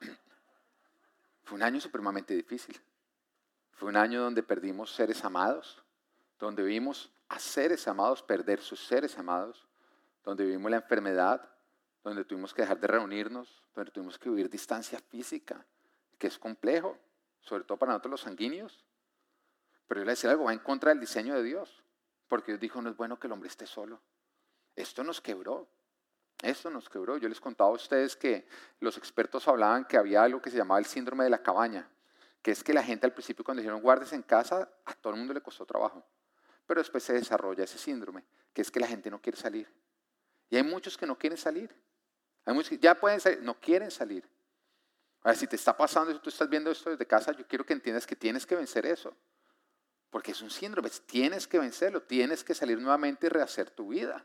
Fue 1.44 1.56
un 1.56 1.62
año 1.62 1.78
supremamente 1.78 2.34
difícil. 2.34 2.80
Fue 3.72 3.90
un 3.90 3.96
año 3.96 4.22
donde 4.22 4.42
perdimos 4.42 4.94
seres 4.94 5.24
amados, 5.24 5.82
donde 6.38 6.62
vimos 6.62 7.12
a 7.28 7.38
seres 7.38 7.86
amados 7.86 8.22
perder 8.22 8.60
sus 8.60 8.80
seres 8.86 9.18
amados, 9.18 9.66
donde 10.24 10.44
vivimos 10.44 10.70
la 10.70 10.78
enfermedad, 10.78 11.51
donde 12.02 12.24
tuvimos 12.24 12.52
que 12.52 12.62
dejar 12.62 12.80
de 12.80 12.86
reunirnos, 12.86 13.62
donde 13.74 13.90
tuvimos 13.90 14.18
que 14.18 14.28
vivir 14.28 14.50
distancia 14.50 14.98
física, 14.98 15.64
que 16.18 16.26
es 16.26 16.38
complejo, 16.38 16.98
sobre 17.40 17.64
todo 17.64 17.78
para 17.78 17.92
nosotros 17.92 18.12
los 18.12 18.20
sanguíneos. 18.22 18.84
Pero 19.86 20.00
yo 20.00 20.04
le 20.04 20.12
decía 20.12 20.30
algo, 20.30 20.44
va 20.44 20.52
en 20.52 20.58
contra 20.58 20.90
del 20.90 21.00
diseño 21.00 21.34
de 21.34 21.42
Dios, 21.42 21.82
porque 22.28 22.52
Dios 22.52 22.60
dijo, 22.60 22.80
no 22.82 22.90
es 22.90 22.96
bueno 22.96 23.18
que 23.18 23.26
el 23.26 23.32
hombre 23.32 23.48
esté 23.48 23.66
solo. 23.66 24.00
Esto 24.74 25.04
nos 25.04 25.20
quebró, 25.20 25.68
esto 26.42 26.70
nos 26.70 26.88
quebró. 26.88 27.18
Yo 27.18 27.28
les 27.28 27.40
contaba 27.40 27.70
a 27.70 27.74
ustedes 27.74 28.16
que 28.16 28.46
los 28.80 28.96
expertos 28.96 29.46
hablaban 29.46 29.84
que 29.84 29.96
había 29.96 30.22
algo 30.22 30.40
que 30.40 30.50
se 30.50 30.56
llamaba 30.56 30.80
el 30.80 30.86
síndrome 30.86 31.24
de 31.24 31.30
la 31.30 31.42
cabaña, 31.42 31.88
que 32.42 32.50
es 32.50 32.64
que 32.64 32.72
la 32.74 32.82
gente 32.82 33.06
al 33.06 33.12
principio 33.12 33.44
cuando 33.44 33.60
dijeron 33.60 33.80
guardes 33.80 34.12
en 34.12 34.22
casa, 34.22 34.68
a 34.84 34.94
todo 34.94 35.12
el 35.12 35.18
mundo 35.18 35.34
le 35.34 35.40
costó 35.40 35.64
trabajo. 35.64 36.04
Pero 36.66 36.80
después 36.80 37.04
se 37.04 37.12
desarrolla 37.12 37.64
ese 37.64 37.78
síndrome, 37.78 38.24
que 38.52 38.62
es 38.62 38.70
que 38.70 38.80
la 38.80 38.86
gente 38.86 39.10
no 39.10 39.20
quiere 39.20 39.38
salir. 39.38 39.68
Y 40.50 40.56
hay 40.56 40.62
muchos 40.62 40.96
que 40.96 41.06
no 41.06 41.16
quieren 41.16 41.38
salir. 41.38 41.74
Hay 42.44 42.54
muchos 42.54 42.70
que 42.70 42.78
ya 42.78 42.98
pueden 42.98 43.20
salir, 43.20 43.42
no 43.42 43.58
quieren 43.58 43.90
salir. 43.90 44.28
Ahora, 45.22 45.36
si 45.36 45.46
te 45.46 45.56
está 45.56 45.76
pasando, 45.76 46.12
si 46.12 46.18
tú 46.18 46.30
estás 46.30 46.48
viendo 46.48 46.70
esto 46.70 46.90
desde 46.90 47.06
casa, 47.06 47.32
yo 47.32 47.46
quiero 47.46 47.64
que 47.64 47.72
entiendas 47.72 48.06
que 48.06 48.16
tienes 48.16 48.44
que 48.44 48.56
vencer 48.56 48.86
eso. 48.86 49.14
Porque 50.10 50.32
es 50.32 50.42
un 50.42 50.50
síndrome, 50.50 50.90
tienes 51.06 51.46
que 51.46 51.58
vencerlo, 51.58 52.02
tienes 52.02 52.42
que 52.42 52.54
salir 52.54 52.78
nuevamente 52.78 53.26
y 53.26 53.30
rehacer 53.30 53.70
tu 53.70 53.88
vida. 53.88 54.24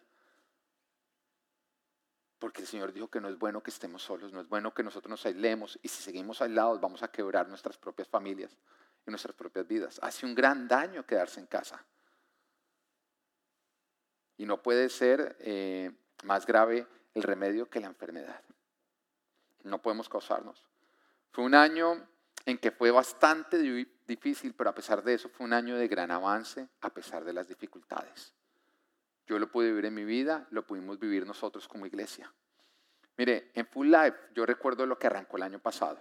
Porque 2.39 2.61
el 2.61 2.67
Señor 2.67 2.93
dijo 2.93 3.09
que 3.09 3.21
no 3.21 3.29
es 3.29 3.37
bueno 3.37 3.61
que 3.61 3.71
estemos 3.71 4.03
solos, 4.03 4.33
no 4.33 4.41
es 4.41 4.47
bueno 4.47 4.73
que 4.73 4.83
nosotros 4.83 5.09
nos 5.09 5.25
aislemos 5.25 5.79
y 5.81 5.87
si 5.87 6.03
seguimos 6.03 6.41
aislados 6.41 6.79
vamos 6.79 7.01
a 7.01 7.11
quebrar 7.11 7.47
nuestras 7.47 7.77
propias 7.77 8.07
familias 8.07 8.55
y 9.05 9.09
nuestras 9.09 9.35
propias 9.35 9.67
vidas. 9.67 9.99
Hace 10.03 10.25
un 10.25 10.35
gran 10.35 10.67
daño 10.67 11.05
quedarse 11.05 11.39
en 11.39 11.47
casa. 11.47 11.83
Y 14.37 14.45
no 14.45 14.61
puede 14.61 14.89
ser 14.89 15.35
eh, 15.39 15.91
más 16.23 16.45
grave 16.45 16.85
el 17.17 17.23
remedio 17.23 17.67
que 17.67 17.79
la 17.79 17.87
enfermedad. 17.87 18.41
No 19.63 19.81
podemos 19.81 20.07
causarnos. 20.07 20.63
Fue 21.31 21.43
un 21.43 21.55
año 21.55 22.07
en 22.45 22.59
que 22.59 22.69
fue 22.69 22.91
bastante 22.91 23.57
difícil, 24.05 24.53
pero 24.53 24.69
a 24.69 24.75
pesar 24.75 25.03
de 25.03 25.15
eso 25.15 25.27
fue 25.27 25.45
un 25.45 25.53
año 25.53 25.75
de 25.77 25.87
gran 25.87 26.11
avance, 26.11 26.69
a 26.81 26.91
pesar 26.91 27.25
de 27.25 27.33
las 27.33 27.47
dificultades. 27.47 28.33
Yo 29.25 29.39
lo 29.39 29.51
pude 29.51 29.69
vivir 29.69 29.85
en 29.85 29.95
mi 29.95 30.05
vida, 30.05 30.47
lo 30.51 30.65
pudimos 30.65 30.99
vivir 30.99 31.25
nosotros 31.25 31.67
como 31.67 31.87
iglesia. 31.87 32.31
Mire, 33.17 33.51
en 33.55 33.65
Full 33.65 33.87
Life 33.87 34.17
yo 34.35 34.45
recuerdo 34.45 34.85
lo 34.85 34.99
que 34.99 35.07
arrancó 35.07 35.37
el 35.37 35.43
año 35.43 35.59
pasado. 35.59 35.99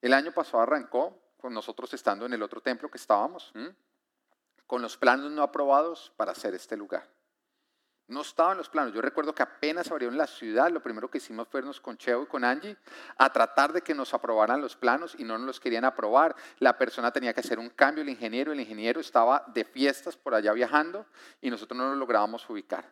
El 0.00 0.12
año 0.12 0.32
pasado 0.32 0.64
arrancó 0.64 1.22
con 1.38 1.54
nosotros 1.54 1.94
estando 1.94 2.26
en 2.26 2.32
el 2.32 2.42
otro 2.42 2.60
templo 2.60 2.90
que 2.90 2.98
estábamos, 2.98 3.52
con 4.66 4.82
los 4.82 4.96
planos 4.96 5.30
no 5.30 5.44
aprobados 5.44 6.12
para 6.16 6.32
hacer 6.32 6.52
este 6.54 6.76
lugar. 6.76 7.08
No 8.12 8.20
estaba 8.20 8.52
en 8.52 8.58
los 8.58 8.68
planos. 8.68 8.92
Yo 8.92 9.00
recuerdo 9.00 9.34
que 9.34 9.42
apenas 9.42 9.90
abrieron 9.90 10.18
la 10.18 10.26
ciudad, 10.26 10.70
lo 10.70 10.82
primero 10.82 11.10
que 11.10 11.16
hicimos 11.16 11.48
fue 11.48 11.60
irnos 11.60 11.80
con 11.80 11.96
Cheo 11.96 12.24
y 12.24 12.26
con 12.26 12.44
Angie 12.44 12.76
a 13.16 13.32
tratar 13.32 13.72
de 13.72 13.80
que 13.80 13.94
nos 13.94 14.12
aprobaran 14.12 14.60
los 14.60 14.76
planos 14.76 15.14
y 15.18 15.24
no 15.24 15.38
nos 15.38 15.46
los 15.46 15.60
querían 15.60 15.86
aprobar. 15.86 16.36
La 16.58 16.76
persona 16.76 17.10
tenía 17.10 17.32
que 17.32 17.40
hacer 17.40 17.58
un 17.58 17.70
cambio, 17.70 18.02
el 18.02 18.10
ingeniero, 18.10 18.52
el 18.52 18.60
ingeniero 18.60 19.00
estaba 19.00 19.42
de 19.54 19.64
fiestas 19.64 20.14
por 20.14 20.34
allá 20.34 20.52
viajando 20.52 21.06
y 21.40 21.48
nosotros 21.48 21.78
no 21.78 21.88
lo 21.88 21.96
lográbamos 21.96 22.48
ubicar. 22.50 22.84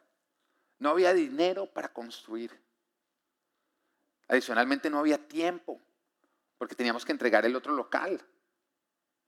No 0.79 0.89
había 0.89 1.13
dinero 1.13 1.67
para 1.67 1.93
construir. 1.93 2.59
Adicionalmente 4.27 4.89
no 4.89 5.01
había 5.01 5.19
tiempo 5.19 5.83
porque 6.57 6.75
teníamos 6.75 7.05
que 7.05 7.13
entregar 7.13 7.45
el 7.45 7.55
otro 7.55 7.75
local 7.75 8.19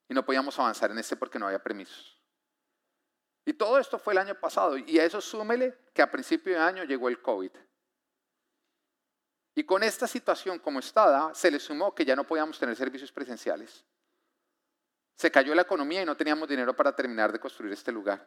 y 0.08 0.14
no 0.14 0.24
podíamos 0.24 0.58
avanzar 0.58 0.90
en 0.90 0.98
este 1.00 1.16
porque 1.16 1.38
no 1.38 1.48
había 1.48 1.62
permisos. 1.62 2.21
Y 3.44 3.54
todo 3.54 3.78
esto 3.78 3.98
fue 3.98 4.12
el 4.12 4.18
año 4.18 4.34
pasado. 4.34 4.76
Y 4.76 4.98
a 4.98 5.04
eso 5.04 5.20
súmele 5.20 5.76
que 5.92 6.02
a 6.02 6.10
principio 6.10 6.52
de 6.54 6.60
año 6.60 6.84
llegó 6.84 7.08
el 7.08 7.20
COVID. 7.20 7.50
Y 9.54 9.64
con 9.64 9.82
esta 9.82 10.06
situación 10.06 10.58
como 10.58 10.78
estaba, 10.78 11.34
se 11.34 11.50
le 11.50 11.58
sumó 11.58 11.94
que 11.94 12.04
ya 12.04 12.16
no 12.16 12.24
podíamos 12.24 12.58
tener 12.58 12.74
servicios 12.76 13.12
presenciales. 13.12 13.84
Se 15.16 15.30
cayó 15.30 15.54
la 15.54 15.62
economía 15.62 16.02
y 16.02 16.06
no 16.06 16.16
teníamos 16.16 16.48
dinero 16.48 16.74
para 16.74 16.94
terminar 16.94 17.32
de 17.32 17.38
construir 17.38 17.72
este 17.72 17.92
lugar. 17.92 18.26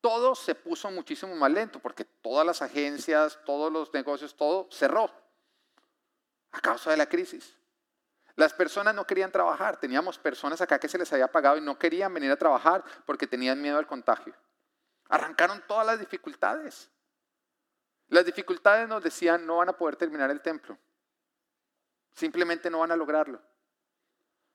Todo 0.00 0.34
se 0.34 0.54
puso 0.54 0.90
muchísimo 0.90 1.34
más 1.34 1.50
lento 1.50 1.78
porque 1.78 2.04
todas 2.04 2.46
las 2.46 2.62
agencias, 2.62 3.38
todos 3.44 3.72
los 3.72 3.92
negocios, 3.92 4.34
todo 4.34 4.68
cerró 4.70 5.10
a 6.52 6.60
causa 6.60 6.90
de 6.90 6.96
la 6.96 7.08
crisis. 7.08 7.56
Las 8.36 8.52
personas 8.52 8.94
no 8.94 9.06
querían 9.06 9.30
trabajar. 9.30 9.76
Teníamos 9.78 10.18
personas 10.18 10.60
acá 10.60 10.78
que 10.78 10.88
se 10.88 10.98
les 10.98 11.12
había 11.12 11.30
pagado 11.30 11.56
y 11.56 11.60
no 11.60 11.78
querían 11.78 12.12
venir 12.12 12.30
a 12.30 12.36
trabajar 12.36 12.84
porque 13.06 13.26
tenían 13.26 13.60
miedo 13.60 13.78
al 13.78 13.86
contagio. 13.86 14.34
Arrancaron 15.08 15.62
todas 15.66 15.86
las 15.86 16.00
dificultades. 16.00 16.90
Las 18.08 18.24
dificultades 18.24 18.88
nos 18.88 19.02
decían 19.02 19.46
no 19.46 19.58
van 19.58 19.68
a 19.68 19.76
poder 19.76 19.96
terminar 19.96 20.30
el 20.30 20.40
templo. 20.40 20.76
Simplemente 22.12 22.70
no 22.70 22.80
van 22.80 22.92
a 22.92 22.96
lograrlo. 22.96 23.40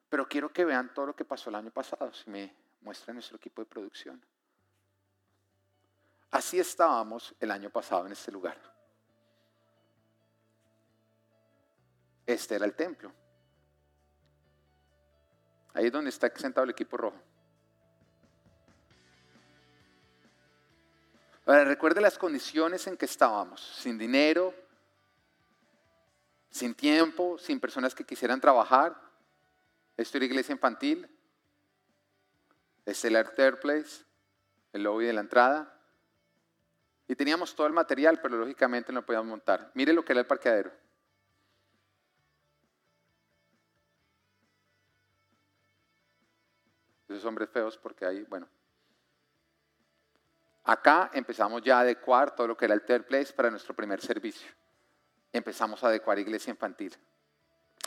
Pero 0.09 0.27
quiero 0.27 0.51
que 0.51 0.65
vean 0.65 0.93
todo 0.93 1.07
lo 1.07 1.15
que 1.15 1.23
pasó 1.23 1.49
el 1.49 1.55
año 1.55 1.71
pasado, 1.71 2.11
si 2.13 2.29
me 2.29 2.55
muestra 2.81 3.13
nuestro 3.13 3.37
equipo 3.37 3.61
de 3.61 3.67
producción. 3.67 4.23
Así 6.31 6.59
estábamos 6.59 7.33
el 7.39 7.51
año 7.51 7.69
pasado 7.69 8.05
en 8.05 8.11
este 8.11 8.31
lugar. 8.31 8.57
Este 12.25 12.55
era 12.55 12.65
el 12.65 12.75
templo. 12.75 13.11
Ahí 15.79 15.85
es 15.85 15.93
donde 15.93 16.09
está 16.09 16.29
sentado 16.35 16.65
el 16.65 16.71
equipo 16.71 16.97
rojo. 16.97 17.17
Ahora 21.45 21.63
recuerde 21.63 22.01
las 22.01 22.17
condiciones 22.17 22.85
en 22.87 22.97
que 22.97 23.05
estábamos, 23.05 23.61
sin 23.77 23.97
dinero, 23.97 24.53
sin 26.49 26.75
tiempo, 26.75 27.37
sin 27.37 27.61
personas 27.61 27.95
que 27.95 28.03
quisieran 28.03 28.41
trabajar. 28.41 28.93
Esto 29.95 30.17
era 30.17 30.25
iglesia 30.25 30.51
infantil, 30.51 31.07
el 32.85 32.93
Third 32.93 33.61
Place, 33.61 34.03
el 34.73 34.83
lobby 34.83 35.05
de 35.05 35.13
la 35.13 35.21
entrada. 35.21 35.79
Y 37.07 37.15
teníamos 37.15 37.55
todo 37.55 37.67
el 37.67 37.73
material, 37.73 38.19
pero 38.21 38.35
lógicamente 38.35 38.91
no 38.91 39.05
podíamos 39.05 39.29
montar. 39.29 39.71
Mire 39.75 39.93
lo 39.93 40.03
que 40.03 40.11
era 40.11 40.19
el 40.19 40.27
parqueadero. 40.27 40.73
Esos 47.19 47.27
hombres 47.27 47.49
feos 47.49 47.77
porque 47.77 48.05
ahí, 48.05 48.23
bueno. 48.29 48.47
Acá 50.63 51.11
empezamos 51.13 51.61
ya 51.61 51.79
a 51.79 51.81
adecuar 51.81 52.33
todo 52.33 52.47
lo 52.47 52.55
que 52.55 52.63
era 52.63 52.73
el 52.73 52.85
third 52.85 53.07
place 53.07 53.33
para 53.33 53.51
nuestro 53.51 53.75
primer 53.75 53.99
servicio. 53.99 54.49
Empezamos 55.33 55.83
a 55.83 55.87
adecuar 55.87 56.17
iglesia 56.17 56.51
infantil. 56.51 56.95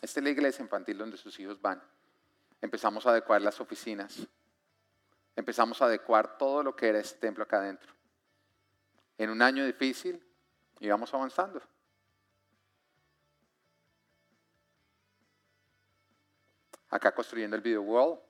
Esta 0.03 0.21
es 0.21 0.25
la 0.25 0.29
iglesia 0.29 0.63
infantil 0.63 0.99
donde 0.99 1.17
sus 1.17 1.41
hijos 1.41 1.59
van. 1.63 1.83
Empezamos 2.61 3.07
a 3.07 3.11
adecuar 3.13 3.41
las 3.41 3.59
oficinas. 3.59 4.29
Empezamos 5.35 5.81
a 5.81 5.87
adecuar 5.87 6.37
todo 6.37 6.63
lo 6.63 6.77
que 6.77 6.91
era 6.91 6.99
este 6.99 7.19
templo 7.19 7.45
acá 7.45 7.57
adentro. 7.57 7.95
En 9.17 9.31
un 9.31 9.41
año 9.41 9.65
difícil 9.65 10.23
íbamos 10.79 11.15
avanzando. 11.15 11.63
Acá 16.91 17.15
construyendo 17.15 17.57
el 17.57 17.63
video 17.63 17.81
wall. 17.81 18.21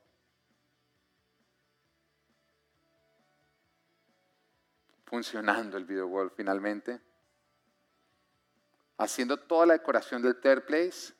Funcionando 5.13 5.77
el 5.77 5.85
video 5.85 6.07
wall 6.07 6.31
finalmente, 6.31 6.99
haciendo 8.97 9.37
toda 9.37 9.67
la 9.67 9.73
decoración 9.73 10.23
del 10.23 10.41
third 10.41 10.65
place 10.65 11.13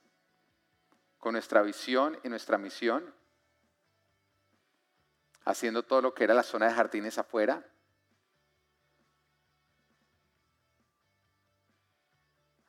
con 1.19 1.33
nuestra 1.33 1.62
visión 1.62 2.19
y 2.23 2.29
nuestra 2.29 2.57
misión, 2.57 3.13
haciendo 5.45 5.83
todo 5.83 6.01
lo 6.01 6.12
que 6.15 6.23
era 6.23 6.33
la 6.33 6.41
zona 6.41 6.69
de 6.69 6.73
jardines 6.73 7.19
afuera, 7.19 7.63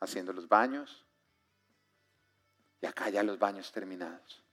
haciendo 0.01 0.31
los 0.31 0.47
baños 0.47 1.07
y 2.81 2.85
acá 2.85 3.09
ya 3.09 3.23
los 3.23 3.39
baños 3.39 3.71
terminados. 3.71 4.43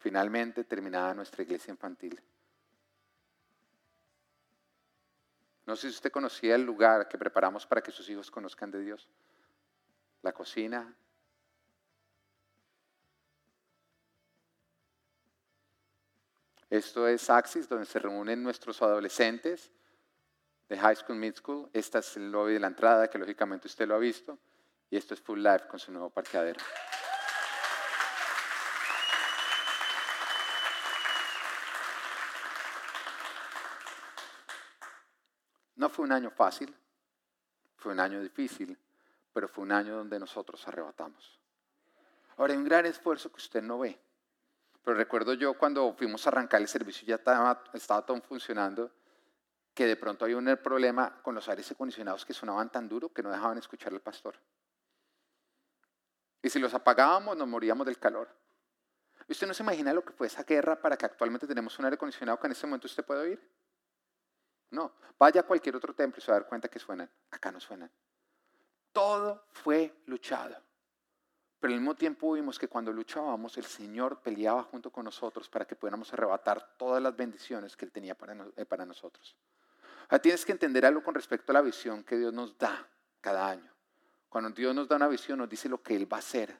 Finalmente 0.00 0.64
terminada 0.64 1.14
nuestra 1.14 1.42
iglesia 1.42 1.70
infantil. 1.70 2.22
No 5.66 5.76
sé 5.76 5.88
si 5.88 5.94
usted 5.94 6.10
conocía 6.10 6.54
el 6.54 6.62
lugar 6.62 7.08
que 7.08 7.18
preparamos 7.18 7.66
para 7.66 7.82
que 7.82 7.90
sus 7.90 8.08
hijos 8.08 8.30
conozcan 8.30 8.70
de 8.70 8.80
Dios. 8.80 9.08
La 10.22 10.32
cocina. 10.32 10.94
Esto 16.68 17.06
es 17.06 17.28
Axis, 17.28 17.68
donde 17.68 17.86
se 17.86 17.98
reúnen 17.98 18.42
nuestros 18.42 18.80
adolescentes 18.80 19.70
de 20.68 20.78
High 20.78 20.96
School, 20.96 21.18
Mid 21.18 21.34
School. 21.34 21.68
Esta 21.72 21.98
es 21.98 22.16
el 22.16 22.32
lobby 22.32 22.54
de 22.54 22.60
la 22.60 22.68
entrada, 22.68 23.08
que 23.08 23.18
lógicamente 23.18 23.68
usted 23.68 23.86
lo 23.86 23.94
ha 23.94 23.98
visto. 23.98 24.38
Y 24.88 24.96
esto 24.96 25.14
es 25.14 25.20
Full 25.20 25.42
Life 25.42 25.68
con 25.68 25.78
su 25.78 25.92
nuevo 25.92 26.10
parqueadero. 26.10 26.60
No 35.82 35.88
fue 35.88 36.04
un 36.04 36.12
año 36.12 36.30
fácil, 36.30 36.72
fue 37.76 37.90
un 37.90 37.98
año 37.98 38.22
difícil, 38.22 38.78
pero 39.32 39.48
fue 39.48 39.64
un 39.64 39.72
año 39.72 39.96
donde 39.96 40.16
nosotros 40.16 40.64
arrebatamos. 40.68 41.40
Ahora 42.36 42.52
hay 42.52 42.58
un 42.60 42.64
gran 42.64 42.86
esfuerzo 42.86 43.32
que 43.32 43.38
usted 43.38 43.60
no 43.60 43.80
ve. 43.80 43.98
Pero 44.84 44.96
recuerdo 44.96 45.34
yo 45.34 45.58
cuando 45.58 45.92
fuimos 45.94 46.24
a 46.24 46.30
arrancar 46.30 46.60
el 46.60 46.68
servicio 46.68 47.04
ya 47.04 47.16
estaba, 47.16 47.64
estaba 47.72 48.06
todo 48.06 48.20
funcionando, 48.20 48.92
que 49.74 49.84
de 49.86 49.96
pronto 49.96 50.24
había 50.24 50.36
un 50.36 50.56
problema 50.62 51.20
con 51.20 51.34
los 51.34 51.48
aires 51.48 51.68
acondicionados 51.72 52.24
que 52.24 52.32
sonaban 52.32 52.70
tan 52.70 52.88
duro 52.88 53.12
que 53.12 53.24
no 53.24 53.32
dejaban 53.32 53.58
escuchar 53.58 53.92
al 53.92 54.00
pastor. 54.00 54.36
Y 56.42 56.48
si 56.48 56.60
los 56.60 56.72
apagábamos 56.74 57.36
nos 57.36 57.48
moríamos 57.48 57.86
del 57.86 57.98
calor. 57.98 58.28
¿Y 59.26 59.32
usted 59.32 59.48
no 59.48 59.54
se 59.54 59.64
imagina 59.64 59.92
lo 59.92 60.04
que 60.04 60.12
fue 60.12 60.28
esa 60.28 60.44
guerra 60.44 60.80
para 60.80 60.96
que 60.96 61.06
actualmente 61.06 61.44
tenemos 61.44 61.76
un 61.80 61.86
aire 61.86 61.96
acondicionado 61.96 62.38
que 62.38 62.46
en 62.46 62.52
ese 62.52 62.68
momento 62.68 62.86
usted 62.86 63.04
puede 63.04 63.22
oír? 63.22 63.61
No, 64.72 64.92
vaya 65.18 65.42
a 65.42 65.44
cualquier 65.44 65.76
otro 65.76 65.94
templo 65.94 66.18
y 66.18 66.22
se 66.22 66.30
va 66.30 66.38
a 66.38 66.40
dar 66.40 66.48
cuenta 66.48 66.68
que 66.68 66.78
suenan. 66.78 67.08
Acá 67.30 67.52
no 67.52 67.60
suenan. 67.60 67.90
Todo 68.90 69.44
fue 69.50 70.02
luchado. 70.06 70.56
Pero 71.60 71.74
al 71.74 71.80
mismo 71.80 71.94
tiempo 71.94 72.32
vimos 72.32 72.58
que 72.58 72.68
cuando 72.68 72.90
luchábamos, 72.90 73.56
el 73.58 73.64
Señor 73.64 74.20
peleaba 74.20 74.62
junto 74.64 74.90
con 74.90 75.04
nosotros 75.04 75.48
para 75.48 75.66
que 75.66 75.76
pudiéramos 75.76 76.12
arrebatar 76.12 76.76
todas 76.76 77.02
las 77.02 77.14
bendiciones 77.14 77.76
que 77.76 77.84
Él 77.84 77.92
tenía 77.92 78.16
para, 78.16 78.34
eh, 78.56 78.64
para 78.64 78.84
nosotros. 78.86 79.36
Ahora 80.08 80.20
tienes 80.20 80.44
que 80.44 80.52
entender 80.52 80.84
algo 80.86 81.02
con 81.02 81.14
respecto 81.14 81.52
a 81.52 81.54
la 81.54 81.62
visión 81.62 82.02
que 82.02 82.16
Dios 82.16 82.32
nos 82.32 82.56
da 82.56 82.88
cada 83.20 83.48
año. 83.48 83.70
Cuando 84.28 84.50
Dios 84.50 84.74
nos 84.74 84.88
da 84.88 84.96
una 84.96 85.06
visión, 85.06 85.38
nos 85.38 85.48
dice 85.48 85.68
lo 85.68 85.82
que 85.82 85.94
Él 85.94 86.10
va 86.10 86.16
a 86.16 86.20
hacer, 86.20 86.58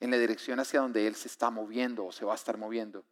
en 0.00 0.10
la 0.10 0.18
dirección 0.18 0.58
hacia 0.58 0.80
donde 0.80 1.06
Él 1.06 1.14
se 1.14 1.28
está 1.28 1.48
moviendo 1.50 2.04
o 2.04 2.12
se 2.12 2.24
va 2.24 2.32
a 2.32 2.36
estar 2.36 2.58
moviendo. 2.58 3.04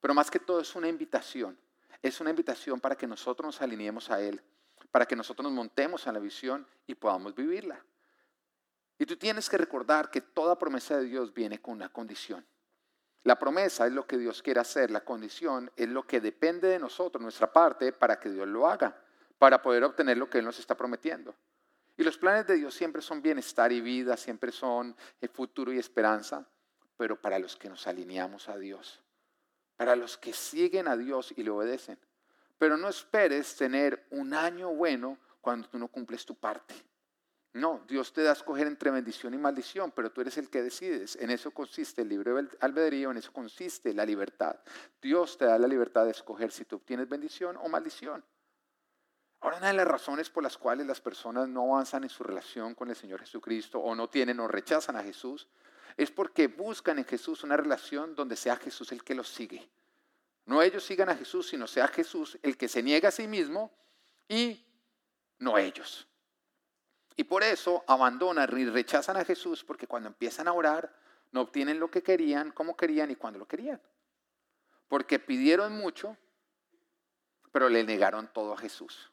Pero 0.00 0.14
más 0.14 0.30
que 0.30 0.40
todo 0.40 0.60
es 0.60 0.74
una 0.74 0.88
invitación 0.88 1.58
es 2.02 2.20
una 2.20 2.30
invitación 2.30 2.80
para 2.80 2.96
que 2.96 3.06
nosotros 3.06 3.46
nos 3.46 3.62
alineemos 3.62 4.10
a 4.10 4.20
Él, 4.20 4.40
para 4.90 5.06
que 5.06 5.16
nosotros 5.16 5.44
nos 5.44 5.52
montemos 5.52 6.06
en 6.06 6.14
la 6.14 6.20
visión 6.20 6.66
y 6.86 6.94
podamos 6.94 7.34
vivirla. 7.34 7.84
Y 8.98 9.06
tú 9.06 9.16
tienes 9.16 9.48
que 9.48 9.58
recordar 9.58 10.10
que 10.10 10.20
toda 10.20 10.58
promesa 10.58 10.96
de 10.98 11.04
Dios 11.04 11.32
viene 11.32 11.60
con 11.60 11.74
una 11.74 11.88
condición. 11.88 12.44
La 13.24 13.38
promesa 13.38 13.86
es 13.86 13.92
lo 13.92 14.06
que 14.06 14.16
Dios 14.16 14.42
quiere 14.42 14.60
hacer, 14.60 14.90
la 14.90 15.04
condición 15.04 15.70
es 15.76 15.88
lo 15.88 16.06
que 16.06 16.20
depende 16.20 16.68
de 16.68 16.78
nosotros, 16.78 17.20
nuestra 17.20 17.52
parte, 17.52 17.92
para 17.92 18.18
que 18.18 18.30
Dios 18.30 18.46
lo 18.46 18.68
haga, 18.68 18.96
para 19.38 19.60
poder 19.60 19.84
obtener 19.84 20.16
lo 20.16 20.30
que 20.30 20.38
Él 20.38 20.44
nos 20.44 20.58
está 20.58 20.76
prometiendo. 20.76 21.34
Y 21.96 22.04
los 22.04 22.16
planes 22.16 22.46
de 22.46 22.54
Dios 22.54 22.74
siempre 22.74 23.02
son 23.02 23.20
bienestar 23.20 23.72
y 23.72 23.80
vida, 23.80 24.16
siempre 24.16 24.52
son 24.52 24.96
el 25.20 25.28
futuro 25.28 25.72
y 25.72 25.78
esperanza, 25.78 26.46
pero 26.96 27.20
para 27.20 27.38
los 27.38 27.56
que 27.56 27.68
nos 27.68 27.86
alineamos 27.86 28.48
a 28.48 28.56
Dios 28.56 29.02
para 29.78 29.94
los 29.94 30.18
que 30.18 30.32
siguen 30.32 30.88
a 30.88 30.96
Dios 30.96 31.32
y 31.36 31.44
le 31.44 31.50
obedecen. 31.50 31.98
Pero 32.58 32.76
no 32.76 32.88
esperes 32.88 33.54
tener 33.54 34.04
un 34.10 34.34
año 34.34 34.74
bueno 34.74 35.18
cuando 35.40 35.68
tú 35.68 35.78
no 35.78 35.86
cumples 35.86 36.26
tu 36.26 36.34
parte. 36.34 36.74
No, 37.52 37.84
Dios 37.86 38.12
te 38.12 38.22
da 38.22 38.30
a 38.30 38.32
escoger 38.32 38.66
entre 38.66 38.90
bendición 38.90 39.34
y 39.34 39.38
maldición, 39.38 39.92
pero 39.92 40.10
tú 40.10 40.20
eres 40.20 40.36
el 40.36 40.50
que 40.50 40.62
decides. 40.62 41.14
En 41.16 41.30
eso 41.30 41.52
consiste 41.52 42.02
el 42.02 42.08
libre 42.08 42.32
albedrío, 42.58 43.12
en 43.12 43.18
eso 43.18 43.32
consiste 43.32 43.94
la 43.94 44.04
libertad. 44.04 44.56
Dios 45.00 45.38
te 45.38 45.44
da 45.44 45.56
la 45.58 45.68
libertad 45.68 46.04
de 46.06 46.10
escoger 46.10 46.50
si 46.50 46.64
tú 46.64 46.76
obtienes 46.76 47.08
bendición 47.08 47.56
o 47.56 47.68
maldición. 47.68 48.24
Ahora, 49.40 49.58
una 49.58 49.68
de 49.68 49.74
las 49.74 49.86
razones 49.86 50.28
por 50.28 50.42
las 50.42 50.58
cuales 50.58 50.88
las 50.88 51.00
personas 51.00 51.48
no 51.48 51.72
avanzan 51.72 52.02
en 52.02 52.10
su 52.10 52.24
relación 52.24 52.74
con 52.74 52.90
el 52.90 52.96
Señor 52.96 53.20
Jesucristo 53.20 53.78
o 53.78 53.94
no 53.94 54.08
tienen 54.10 54.40
o 54.40 54.48
rechazan 54.48 54.96
a 54.96 55.04
Jesús 55.04 55.46
es 55.96 56.10
porque 56.10 56.46
buscan 56.46 56.98
en 56.98 57.04
Jesús 57.04 57.42
una 57.44 57.56
relación 57.56 58.14
donde 58.14 58.36
sea 58.36 58.56
Jesús 58.56 58.92
el 58.92 59.02
que 59.02 59.14
los 59.14 59.28
sigue. 59.28 59.68
No 60.46 60.62
ellos 60.62 60.84
sigan 60.84 61.08
a 61.08 61.16
Jesús, 61.16 61.48
sino 61.48 61.66
sea 61.66 61.88
Jesús 61.88 62.38
el 62.42 62.56
que 62.56 62.68
se 62.68 62.82
niega 62.82 63.08
a 63.08 63.12
sí 63.12 63.26
mismo 63.26 63.70
y 64.28 64.64
no 65.38 65.58
ellos. 65.58 66.06
Y 67.16 67.24
por 67.24 67.42
eso 67.42 67.84
abandonan 67.86 68.48
y 68.58 68.64
rechazan 68.64 69.16
a 69.16 69.24
Jesús 69.24 69.64
porque 69.64 69.86
cuando 69.86 70.08
empiezan 70.08 70.48
a 70.48 70.52
orar 70.52 70.94
no 71.32 71.42
obtienen 71.42 71.80
lo 71.80 71.90
que 71.90 72.02
querían, 72.02 72.52
como 72.52 72.76
querían 72.76 73.10
y 73.10 73.16
cuando 73.16 73.38
lo 73.38 73.46
querían. 73.46 73.80
Porque 74.88 75.18
pidieron 75.18 75.72
mucho, 75.76 76.16
pero 77.52 77.68
le 77.68 77.84
negaron 77.84 78.28
todo 78.32 78.52
a 78.52 78.56
Jesús. 78.56 79.10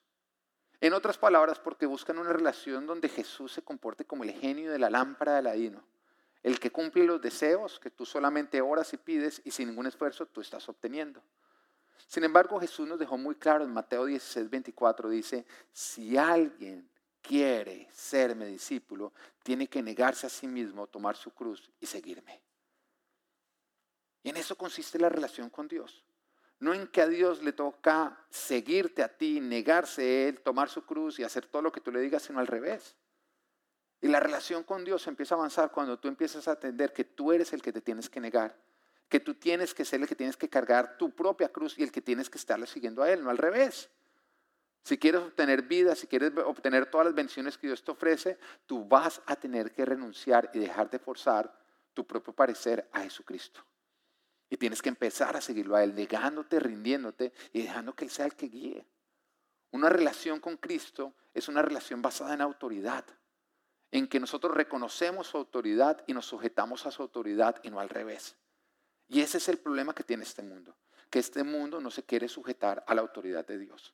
En 0.81 0.93
otras 0.93 1.17
palabras, 1.17 1.59
porque 1.59 1.85
buscan 1.85 2.19
una 2.19 2.31
relación 2.31 2.85
donde 2.85 3.09
Jesús 3.09 3.51
se 3.51 3.61
comporte 3.61 4.05
como 4.05 4.23
el 4.23 4.33
genio 4.33 4.71
de 4.71 4.79
la 4.79 4.89
lámpara 4.89 5.33
de 5.33 5.39
Aladino, 5.39 5.83
el 6.45 6.59
que 6.59 6.69
cumple 6.69 7.03
los 7.05 7.19
deseos 7.19 7.79
que 7.79 7.89
tú 7.89 8.05
solamente 8.05 8.61
oras 8.61 8.93
y 8.93 8.97
pides 8.97 9.41
y 9.45 9.49
sin 9.49 9.67
ningún 9.67 9.87
esfuerzo 9.87 10.27
tú 10.27 10.41
estás 10.41 10.69
obteniendo. 10.69 11.23
Sin 12.05 12.23
embargo, 12.23 12.59
Jesús 12.59 12.87
nos 12.87 12.99
dejó 12.99 13.17
muy 13.17 13.33
claro 13.33 13.63
en 13.63 13.73
Mateo 13.73 14.05
16, 14.05 14.47
24, 14.51 15.09
dice, 15.09 15.47
si 15.71 16.15
alguien 16.17 16.87
quiere 17.19 17.89
serme 17.91 18.45
discípulo, 18.45 19.11
tiene 19.41 19.67
que 19.67 19.81
negarse 19.81 20.27
a 20.27 20.29
sí 20.29 20.45
mismo, 20.45 20.85
tomar 20.85 21.15
su 21.15 21.31
cruz 21.31 21.71
y 21.79 21.87
seguirme. 21.87 22.43
Y 24.21 24.29
en 24.29 24.37
eso 24.37 24.55
consiste 24.55 24.99
la 24.99 25.09
relación 25.09 25.49
con 25.49 25.67
Dios. 25.67 26.05
No 26.59 26.75
en 26.75 26.85
que 26.89 27.01
a 27.01 27.07
Dios 27.07 27.41
le 27.41 27.53
toca 27.53 28.23
seguirte 28.29 29.01
a 29.01 29.07
ti, 29.07 29.39
negarse 29.39 30.03
a 30.03 30.27
Él, 30.27 30.41
tomar 30.41 30.69
su 30.69 30.85
cruz 30.85 31.17
y 31.17 31.23
hacer 31.23 31.47
todo 31.47 31.63
lo 31.63 31.71
que 31.71 31.81
tú 31.81 31.91
le 31.91 32.01
digas, 32.01 32.21
sino 32.21 32.39
al 32.39 32.45
revés. 32.45 32.95
Y 34.05 34.07
la 34.07 34.19
relación 34.19 34.61
con 34.61 34.85
Dios 34.85 35.07
empieza 35.07 35.33
a 35.33 35.39
avanzar 35.39 35.71
cuando 35.71 35.97
tú 35.97 36.07
empiezas 36.07 36.47
a 36.47 36.51
entender 36.51 36.93
que 36.93 37.03
tú 37.03 37.31
eres 37.31 37.53
el 37.53 37.63
que 37.63 37.73
te 37.73 37.81
tienes 37.81 38.07
que 38.07 38.19
negar, 38.19 38.55
que 39.09 39.19
tú 39.19 39.33
tienes 39.33 39.73
que 39.73 39.83
ser 39.83 39.99
el 39.99 40.07
que 40.07 40.13
tienes 40.13 40.37
que 40.37 40.47
cargar 40.47 40.95
tu 40.99 41.09
propia 41.09 41.49
cruz 41.49 41.75
y 41.79 41.81
el 41.81 41.91
que 41.91 42.03
tienes 42.03 42.29
que 42.29 42.37
estarle 42.37 42.67
siguiendo 42.67 43.01
a 43.01 43.09
Él, 43.09 43.23
no 43.23 43.31
al 43.31 43.39
revés. 43.39 43.89
Si 44.83 44.99
quieres 44.99 45.21
obtener 45.21 45.63
vida, 45.63 45.95
si 45.95 46.05
quieres 46.05 46.31
obtener 46.45 46.85
todas 46.85 47.05
las 47.05 47.15
bendiciones 47.15 47.57
que 47.57 47.65
Dios 47.65 47.83
te 47.83 47.89
ofrece, 47.89 48.37
tú 48.67 48.85
vas 48.85 49.23
a 49.25 49.35
tener 49.37 49.71
que 49.71 49.83
renunciar 49.83 50.51
y 50.53 50.59
dejar 50.59 50.87
de 50.91 50.99
forzar 50.99 51.51
tu 51.95 52.05
propio 52.05 52.31
parecer 52.31 52.87
a 52.91 52.99
Jesucristo. 52.99 53.65
Y 54.51 54.57
tienes 54.57 54.83
que 54.83 54.89
empezar 54.89 55.35
a 55.35 55.41
seguirlo 55.41 55.75
a 55.75 55.83
Él, 55.83 55.95
negándote, 55.95 56.59
rindiéndote 56.59 57.33
y 57.53 57.63
dejando 57.63 57.95
que 57.95 58.05
Él 58.05 58.11
sea 58.11 58.27
el 58.27 58.35
que 58.35 58.49
guíe. 58.49 58.85
Una 59.71 59.89
relación 59.89 60.39
con 60.39 60.57
Cristo 60.57 61.15
es 61.33 61.47
una 61.47 61.63
relación 61.63 62.03
basada 62.03 62.35
en 62.35 62.41
autoridad, 62.41 63.03
en 63.91 64.07
que 64.07 64.19
nosotros 64.19 64.53
reconocemos 64.53 65.27
su 65.27 65.37
autoridad 65.37 66.03
y 66.07 66.13
nos 66.13 66.25
sujetamos 66.25 66.85
a 66.85 66.91
su 66.91 67.01
autoridad 67.01 67.59
y 67.63 67.69
no 67.69 67.79
al 67.79 67.89
revés. 67.89 68.35
Y 69.07 69.21
ese 69.21 69.37
es 69.37 69.47
el 69.49 69.57
problema 69.57 69.93
que 69.93 70.03
tiene 70.03 70.23
este 70.23 70.41
mundo, 70.41 70.75
que 71.09 71.19
este 71.19 71.43
mundo 71.43 71.79
no 71.79 71.91
se 71.91 72.03
quiere 72.03 72.27
sujetar 72.27 72.83
a 72.87 72.95
la 72.95 73.01
autoridad 73.01 73.45
de 73.45 73.57
Dios. 73.57 73.93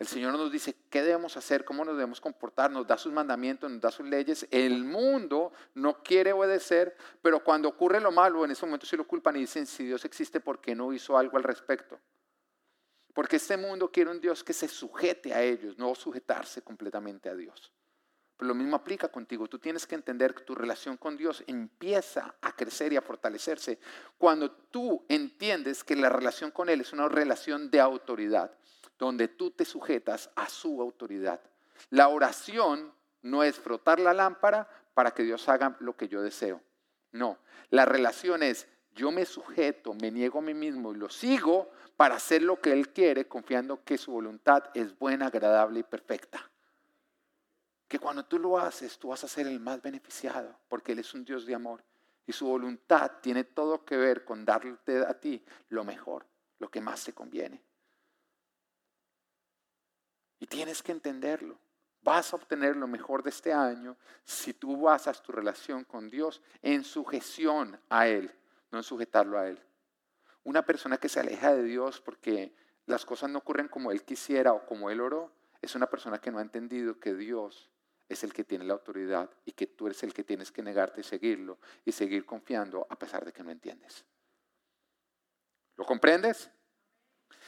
El 0.00 0.06
Señor 0.06 0.32
nos 0.32 0.50
dice 0.50 0.74
qué 0.88 1.02
debemos 1.02 1.36
hacer, 1.36 1.62
cómo 1.62 1.84
nos 1.84 1.94
debemos 1.94 2.22
comportar, 2.22 2.70
nos 2.70 2.86
da 2.86 2.96
sus 2.96 3.12
mandamientos, 3.12 3.70
nos 3.70 3.82
da 3.82 3.90
sus 3.90 4.06
leyes. 4.06 4.46
El 4.50 4.82
mundo 4.82 5.52
no 5.74 6.02
quiere 6.02 6.32
obedecer, 6.32 6.96
pero 7.20 7.44
cuando 7.44 7.68
ocurre 7.68 8.00
lo 8.00 8.10
malo, 8.10 8.42
en 8.42 8.50
ese 8.50 8.64
momento 8.64 8.86
sí 8.86 8.96
lo 8.96 9.06
culpan 9.06 9.36
y 9.36 9.40
dicen, 9.40 9.66
si 9.66 9.84
Dios 9.84 10.02
existe, 10.06 10.40
¿por 10.40 10.58
qué 10.58 10.74
no 10.74 10.90
hizo 10.94 11.18
algo 11.18 11.36
al 11.36 11.42
respecto? 11.42 12.00
Porque 13.12 13.36
este 13.36 13.58
mundo 13.58 13.90
quiere 13.90 14.10
un 14.10 14.22
Dios 14.22 14.42
que 14.42 14.54
se 14.54 14.68
sujete 14.68 15.34
a 15.34 15.42
ellos, 15.42 15.76
no 15.76 15.94
sujetarse 15.94 16.62
completamente 16.62 17.28
a 17.28 17.34
Dios. 17.34 17.70
Pero 18.40 18.48
lo 18.48 18.54
mismo 18.54 18.76
aplica 18.76 19.08
contigo. 19.08 19.48
Tú 19.48 19.58
tienes 19.58 19.86
que 19.86 19.94
entender 19.94 20.34
que 20.34 20.44
tu 20.44 20.54
relación 20.54 20.96
con 20.96 21.14
Dios 21.14 21.44
empieza 21.46 22.36
a 22.40 22.56
crecer 22.56 22.90
y 22.90 22.96
a 22.96 23.02
fortalecerse 23.02 23.78
cuando 24.16 24.50
tú 24.50 25.04
entiendes 25.10 25.84
que 25.84 25.94
la 25.94 26.08
relación 26.08 26.50
con 26.50 26.70
Él 26.70 26.80
es 26.80 26.94
una 26.94 27.06
relación 27.06 27.70
de 27.70 27.80
autoridad 27.80 28.50
donde 28.98 29.28
tú 29.28 29.50
te 29.50 29.66
sujetas 29.66 30.30
a 30.36 30.48
su 30.48 30.80
autoridad. 30.80 31.38
La 31.90 32.08
oración 32.08 32.94
no 33.20 33.44
es 33.44 33.56
frotar 33.56 34.00
la 34.00 34.14
lámpara 34.14 34.66
para 34.94 35.10
que 35.10 35.22
Dios 35.22 35.46
haga 35.50 35.76
lo 35.80 35.94
que 35.94 36.08
yo 36.08 36.22
deseo. 36.22 36.62
No, 37.12 37.36
la 37.68 37.84
relación 37.84 38.42
es 38.42 38.66
yo 38.94 39.10
me 39.10 39.26
sujeto, 39.26 39.92
me 39.92 40.10
niego 40.10 40.38
a 40.38 40.42
mí 40.42 40.54
mismo 40.54 40.92
y 40.94 40.96
lo 40.96 41.10
sigo 41.10 41.70
para 41.94 42.14
hacer 42.14 42.40
lo 42.40 42.58
que 42.58 42.72
Él 42.72 42.88
quiere, 42.88 43.28
confiando 43.28 43.84
que 43.84 43.98
su 43.98 44.12
voluntad 44.12 44.64
es 44.72 44.98
buena, 44.98 45.26
agradable 45.26 45.80
y 45.80 45.82
perfecta. 45.82 46.49
Que 47.90 47.98
cuando 47.98 48.24
tú 48.24 48.38
lo 48.38 48.56
haces, 48.56 49.00
tú 49.00 49.08
vas 49.08 49.24
a 49.24 49.26
ser 49.26 49.48
el 49.48 49.58
más 49.58 49.82
beneficiado, 49.82 50.56
porque 50.68 50.92
Él 50.92 51.00
es 51.00 51.12
un 51.12 51.24
Dios 51.24 51.44
de 51.44 51.56
amor. 51.56 51.82
Y 52.24 52.32
su 52.32 52.46
voluntad 52.46 53.10
tiene 53.20 53.42
todo 53.42 53.84
que 53.84 53.96
ver 53.96 54.24
con 54.24 54.44
darte 54.44 55.04
a 55.04 55.12
ti 55.18 55.44
lo 55.70 55.82
mejor, 55.82 56.24
lo 56.60 56.70
que 56.70 56.80
más 56.80 57.02
te 57.02 57.12
conviene. 57.12 57.64
Y 60.38 60.46
tienes 60.46 60.84
que 60.84 60.92
entenderlo. 60.92 61.58
Vas 62.02 62.32
a 62.32 62.36
obtener 62.36 62.76
lo 62.76 62.86
mejor 62.86 63.24
de 63.24 63.30
este 63.30 63.52
año 63.52 63.96
si 64.22 64.54
tú 64.54 64.82
basas 64.82 65.20
tu 65.20 65.32
relación 65.32 65.82
con 65.82 66.08
Dios 66.08 66.40
en 66.62 66.84
sujeción 66.84 67.80
a 67.88 68.06
Él, 68.06 68.32
no 68.70 68.78
en 68.78 68.84
sujetarlo 68.84 69.36
a 69.36 69.48
Él. 69.48 69.60
Una 70.44 70.64
persona 70.64 70.96
que 70.98 71.08
se 71.08 71.18
aleja 71.18 71.56
de 71.56 71.64
Dios 71.64 72.00
porque 72.00 72.54
las 72.86 73.04
cosas 73.04 73.30
no 73.30 73.40
ocurren 73.40 73.66
como 73.66 73.90
Él 73.90 74.04
quisiera 74.04 74.52
o 74.52 74.64
como 74.64 74.90
Él 74.90 75.00
oró, 75.00 75.32
es 75.60 75.74
una 75.74 75.90
persona 75.90 76.20
que 76.20 76.30
no 76.30 76.38
ha 76.38 76.42
entendido 76.42 77.00
que 77.00 77.14
Dios 77.14 77.68
es 78.10 78.24
el 78.24 78.32
que 78.32 78.42
tiene 78.42 78.64
la 78.64 78.72
autoridad 78.72 79.30
y 79.44 79.52
que 79.52 79.68
tú 79.68 79.86
eres 79.86 80.02
el 80.02 80.12
que 80.12 80.24
tienes 80.24 80.50
que 80.50 80.62
negarte 80.62 81.00
y 81.00 81.04
seguirlo 81.04 81.58
y 81.84 81.92
seguir 81.92 82.26
confiando 82.26 82.84
a 82.90 82.98
pesar 82.98 83.24
de 83.24 83.32
que 83.32 83.44
no 83.44 83.52
entiendes. 83.52 84.04
¿Lo 85.76 85.86
comprendes? 85.86 86.50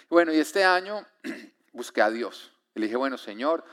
Bueno, 0.09 0.33
y 0.33 0.39
este 0.39 0.63
año 0.63 1.05
busqué 1.73 2.01
a 2.01 2.11
Dios. 2.11 2.57
Y 2.77 2.81
le 2.81 2.87
dije, 2.87 2.97
bueno, 2.97 3.19
Señor, 3.19 3.65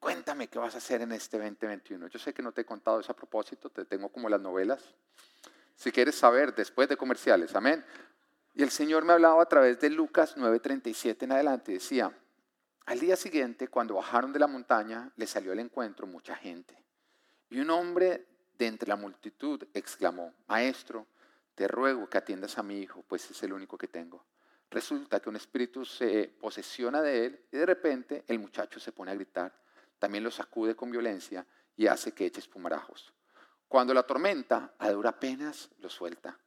cuéntame 0.00 0.48
qué 0.48 0.58
vas 0.58 0.74
a 0.74 0.78
hacer 0.78 1.02
en 1.02 1.12
este 1.12 1.36
2021. 1.36 2.08
Yo 2.08 2.18
sé 2.18 2.32
que 2.32 2.42
no 2.42 2.52
te 2.52 2.62
he 2.62 2.64
contado 2.64 3.00
eso 3.00 3.12
a 3.12 3.16
propósito, 3.16 3.68
te 3.68 3.84
tengo 3.84 4.08
como 4.08 4.30
las 4.30 4.40
novelas. 4.40 4.82
Si 5.76 5.92
quieres 5.92 6.14
saber, 6.14 6.54
después 6.54 6.88
de 6.88 6.96
comerciales, 6.96 7.54
amén. 7.54 7.84
Y 8.54 8.62
el 8.62 8.70
Señor 8.70 9.04
me 9.04 9.12
hablaba 9.12 9.42
a 9.42 9.46
través 9.46 9.78
de 9.80 9.90
Lucas 9.90 10.34
9:37 10.38 11.24
en 11.24 11.32
adelante. 11.32 11.72
Decía, 11.72 12.16
al 12.86 13.00
día 13.00 13.16
siguiente, 13.16 13.68
cuando 13.68 13.94
bajaron 13.94 14.32
de 14.32 14.38
la 14.38 14.46
montaña, 14.46 15.10
le 15.16 15.26
salió 15.26 15.52
al 15.52 15.60
encuentro 15.60 16.06
mucha 16.06 16.36
gente. 16.36 16.76
Y 17.48 17.60
un 17.60 17.70
hombre 17.70 18.26
de 18.58 18.66
entre 18.66 18.88
la 18.88 18.96
multitud 18.96 19.62
exclamó, 19.72 20.34
Maestro, 20.48 21.06
te 21.54 21.66
ruego 21.66 22.08
que 22.08 22.18
atiendas 22.18 22.58
a 22.58 22.62
mi 22.62 22.80
hijo, 22.80 23.02
pues 23.08 23.30
es 23.30 23.42
el 23.42 23.52
único 23.52 23.78
que 23.78 23.88
tengo. 23.88 24.24
Resulta 24.70 25.20
que 25.20 25.28
un 25.28 25.36
espíritu 25.36 25.84
se 25.84 26.34
posesiona 26.40 27.00
de 27.00 27.26
él 27.26 27.46
y 27.52 27.56
de 27.56 27.66
repente 27.66 28.24
el 28.26 28.38
muchacho 28.38 28.80
se 28.80 28.92
pone 28.92 29.12
a 29.12 29.14
gritar. 29.14 29.52
También 29.98 30.24
lo 30.24 30.30
sacude 30.30 30.74
con 30.74 30.90
violencia 30.90 31.46
y 31.76 31.86
hace 31.86 32.12
que 32.12 32.26
eche 32.26 32.40
espumarajos. 32.40 33.12
Cuando 33.68 33.94
la 33.94 34.02
tormenta, 34.02 34.74
a 34.78 34.90
duras 34.90 35.14
penas, 35.14 35.70
lo 35.78 35.88
suelta. 35.88 36.38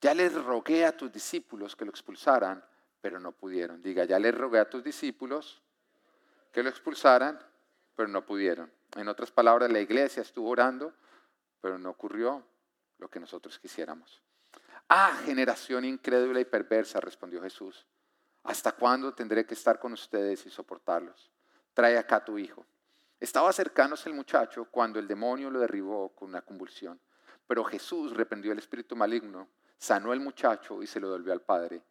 Ya 0.00 0.12
les 0.12 0.34
rogué 0.34 0.84
a 0.84 0.96
tus 0.96 1.12
discípulos 1.12 1.76
que 1.76 1.84
lo 1.84 1.90
expulsaran, 1.90 2.64
pero 3.02 3.20
no 3.20 3.32
pudieron. 3.32 3.82
Diga, 3.82 4.04
ya 4.04 4.18
les 4.18 4.34
rogué 4.34 4.60
a 4.60 4.70
tus 4.70 4.82
discípulos 4.82 5.60
que 6.52 6.62
lo 6.62 6.70
expulsaran, 6.70 7.38
pero 7.94 8.08
no 8.08 8.24
pudieron. 8.24 8.72
En 8.96 9.08
otras 9.08 9.30
palabras, 9.30 9.70
la 9.70 9.80
iglesia 9.80 10.22
estuvo 10.22 10.48
orando, 10.48 10.94
pero 11.60 11.78
no 11.78 11.90
ocurrió 11.90 12.46
lo 12.98 13.10
que 13.10 13.20
nosotros 13.20 13.58
quisiéramos. 13.58 14.22
Ah, 14.88 15.18
generación 15.24 15.84
incrédula 15.84 16.40
y 16.40 16.44
perversa, 16.44 17.00
respondió 17.00 17.42
Jesús. 17.42 17.84
¿Hasta 18.44 18.72
cuándo 18.72 19.12
tendré 19.12 19.44
que 19.44 19.54
estar 19.54 19.78
con 19.78 19.92
ustedes 19.92 20.46
y 20.46 20.50
soportarlos? 20.50 21.30
Trae 21.74 21.98
acá 21.98 22.16
a 22.16 22.24
tu 22.24 22.38
hijo. 22.38 22.64
Estaba 23.18 23.50
acercándose 23.50 24.08
el 24.08 24.14
muchacho 24.14 24.66
cuando 24.70 24.98
el 24.98 25.08
demonio 25.08 25.50
lo 25.50 25.60
derribó 25.60 26.10
con 26.10 26.28
una 26.28 26.42
convulsión. 26.42 27.00
Pero 27.46 27.64
Jesús 27.64 28.12
reprendió 28.12 28.52
el 28.52 28.58
espíritu 28.58 28.94
maligno, 28.94 29.48
sanó 29.78 30.12
al 30.12 30.20
muchacho 30.20 30.82
y 30.82 30.86
se 30.86 31.00
lo 31.00 31.08
devolvió 31.08 31.32
al 31.32 31.42
padre. 31.42 31.82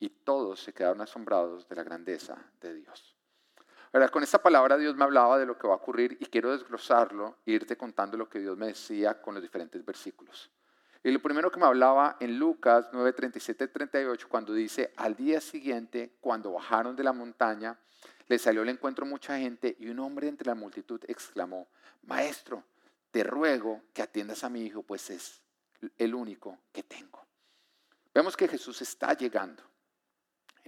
Y 0.00 0.10
todos 0.10 0.60
se 0.62 0.72
quedaron 0.72 1.00
asombrados 1.00 1.68
de 1.68 1.76
la 1.76 1.82
grandeza 1.82 2.36
de 2.60 2.74
Dios. 2.74 3.16
Ahora, 3.92 4.08
con 4.10 4.22
esta 4.22 4.42
palabra 4.42 4.76
Dios 4.76 4.94
me 4.96 5.04
hablaba 5.04 5.38
de 5.38 5.46
lo 5.46 5.58
que 5.58 5.66
va 5.66 5.74
a 5.74 5.78
ocurrir 5.78 6.16
y 6.20 6.26
quiero 6.26 6.52
desglosarlo 6.52 7.38
e 7.46 7.52
irte 7.52 7.76
contando 7.76 8.16
lo 8.16 8.28
que 8.28 8.38
Dios 8.38 8.56
me 8.56 8.66
decía 8.66 9.20
con 9.20 9.34
los 9.34 9.42
diferentes 9.42 9.84
versículos. 9.84 10.50
Y 11.02 11.10
lo 11.10 11.22
primero 11.22 11.50
que 11.50 11.60
me 11.60 11.66
hablaba 11.66 12.16
en 12.20 12.38
Lucas 12.38 12.90
9, 12.92 13.12
37, 13.12 13.68
38, 13.68 14.28
cuando 14.28 14.52
dice, 14.52 14.92
al 14.96 15.14
día 15.14 15.40
siguiente, 15.40 16.16
cuando 16.20 16.52
bajaron 16.52 16.96
de 16.96 17.04
la 17.04 17.12
montaña, 17.12 17.78
le 18.26 18.38
salió 18.38 18.62
al 18.62 18.68
encuentro 18.68 19.06
mucha 19.06 19.38
gente 19.38 19.76
y 19.78 19.88
un 19.88 20.00
hombre 20.00 20.28
entre 20.28 20.48
la 20.48 20.54
multitud 20.54 21.00
exclamó, 21.08 21.68
Maestro, 22.02 22.64
te 23.10 23.24
ruego 23.24 23.82
que 23.94 24.02
atiendas 24.02 24.44
a 24.44 24.50
mi 24.50 24.64
hijo, 24.64 24.82
pues 24.82 25.08
es 25.08 25.40
el 25.96 26.14
único 26.14 26.58
que 26.72 26.82
tengo. 26.82 27.24
Vemos 28.12 28.36
que 28.36 28.48
Jesús 28.48 28.82
está 28.82 29.14
llegando. 29.14 29.62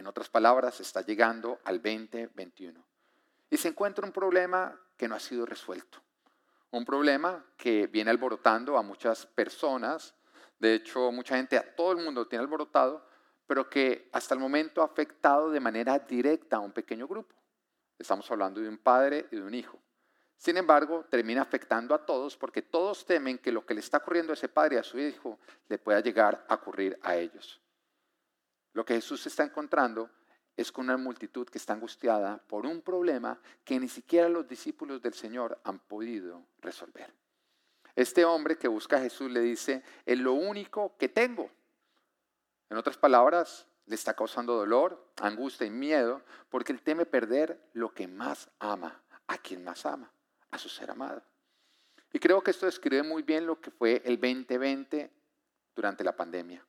En 0.01 0.07
otras 0.07 0.29
palabras, 0.29 0.81
está 0.81 1.03
llegando 1.03 1.61
al 1.65 1.77
2021. 1.81 2.85
Y 3.51 3.57
se 3.57 3.69
encuentra 3.69 4.05
un 4.05 4.13
problema 4.13 4.77
que 4.97 5.07
no 5.07 5.15
ha 5.15 5.21
sido 5.21 5.47
resuelto. 5.47 5.99
Un 6.73 6.85
problema 6.85 7.45
que 7.57 7.87
viene 7.87 8.11
alborotando 8.11 8.77
a 8.77 8.83
muchas 8.83 9.27
personas 9.27 10.15
de 10.61 10.75
hecho, 10.75 11.11
mucha 11.11 11.37
gente, 11.37 11.57
a 11.57 11.75
todo 11.75 11.93
el 11.93 12.05
mundo 12.05 12.29
tiene 12.29 12.43
alborotado, 12.43 13.03
pero 13.47 13.69
que 13.69 14.11
hasta 14.13 14.35
el 14.35 14.41
momento 14.41 14.83
ha 14.83 14.85
afectado 14.85 15.51
de 15.51 15.59
manera 15.59 15.99
directa 15.99 16.57
a 16.57 16.61
un 16.61 16.71
pequeño 16.71 17.09
grupo. 17.09 17.35
Estamos 17.99 18.31
hablando 18.31 18.61
de 18.61 18.69
un 18.69 18.77
padre 18.77 19.27
y 19.33 19.37
de 19.37 19.43
un 19.43 19.55
hijo. 19.55 19.79
Sin 20.37 20.59
embargo, 20.59 21.07
termina 21.11 21.43
afectando 21.43 21.95
a 21.95 22.05
todos 22.05 22.37
porque 22.37 22.61
todos 22.61 23.07
temen 23.07 23.39
que 23.39 23.51
lo 23.51 23.65
que 23.65 23.73
le 23.73 23.81
está 23.81 23.99
ocurriendo 23.99 24.33
a 24.33 24.35
ese 24.35 24.49
padre 24.49 24.77
y 24.77 24.79
a 24.79 24.83
su 24.83 24.99
hijo 24.99 25.39
le 25.69 25.79
pueda 25.79 26.01
llegar 26.01 26.45
a 26.47 26.55
ocurrir 26.55 26.99
a 27.03 27.17
ellos. 27.17 27.59
Lo 28.73 28.85
que 28.85 28.95
Jesús 28.95 29.27
está 29.27 29.45
encontrando 29.45 30.11
es 30.57 30.71
con 30.71 30.85
una 30.85 30.97
multitud 30.97 31.49
que 31.49 31.59
está 31.59 31.73
angustiada 31.73 32.39
por 32.47 32.67
un 32.67 32.83
problema 32.83 33.41
que 33.65 33.81
ni 33.81 33.89
siquiera 33.89 34.29
los 34.29 34.47
discípulos 34.47 35.01
del 35.01 35.15
Señor 35.15 35.59
han 35.65 35.79
podido 35.79 36.45
resolver. 36.61 37.13
Este 37.97 38.25
hombre 38.25 38.57
que 38.57 38.69
busca 38.69 38.97
a 38.97 39.01
Jesús 39.01 39.31
le 39.31 39.41
dice, 39.41 39.83
es 40.05 40.19
lo 40.19 40.35
único 40.35 40.97
que 40.97 41.09
tengo. 41.09 41.51
En 42.69 42.77
otras 42.77 42.97
palabras, 42.97 43.67
le 43.87 43.97
está 43.97 44.15
causando 44.15 44.55
dolor, 44.55 45.13
angustia 45.21 45.67
y 45.67 45.71
miedo 45.71 46.23
porque 46.49 46.73
él 46.73 46.83
teme 46.83 47.07
perder 47.07 47.61
lo 47.73 47.93
que 47.93 48.07
más 48.07 48.49
ama, 48.61 49.03
a 49.27 49.39
quien 49.39 49.65
más 49.65 49.85
ama 49.85 50.13
a 50.51 50.59
su 50.59 50.69
ser 50.69 50.91
amado. 50.91 51.23
Y 52.13 52.19
creo 52.19 52.43
que 52.43 52.51
esto 52.51 52.67
describe 52.67 53.03
muy 53.03 53.23
bien 53.23 53.47
lo 53.47 53.61
que 53.61 53.71
fue 53.71 54.03
el 54.05 54.21
2020 54.21 55.11
durante 55.75 56.05
la 56.05 56.15
pandemia. 56.15 56.65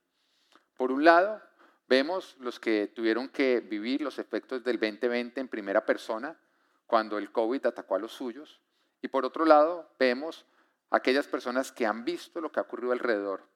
Por 0.76 0.92
un 0.92 1.04
lado, 1.04 1.40
vemos 1.88 2.36
los 2.38 2.58
que 2.58 2.88
tuvieron 2.88 3.28
que 3.28 3.60
vivir 3.60 4.00
los 4.00 4.18
efectos 4.18 4.62
del 4.64 4.78
2020 4.78 5.40
en 5.40 5.48
primera 5.48 5.84
persona, 5.84 6.38
cuando 6.86 7.18
el 7.18 7.32
COVID 7.32 7.66
atacó 7.66 7.96
a 7.96 7.98
los 7.98 8.12
suyos. 8.12 8.60
Y 9.00 9.08
por 9.08 9.24
otro 9.24 9.44
lado, 9.44 9.90
vemos 9.98 10.46
aquellas 10.90 11.26
personas 11.26 11.72
que 11.72 11.86
han 11.86 12.04
visto 12.04 12.40
lo 12.40 12.52
que 12.52 12.60
ha 12.60 12.64
ocurrido 12.64 12.92
alrededor, 12.92 13.48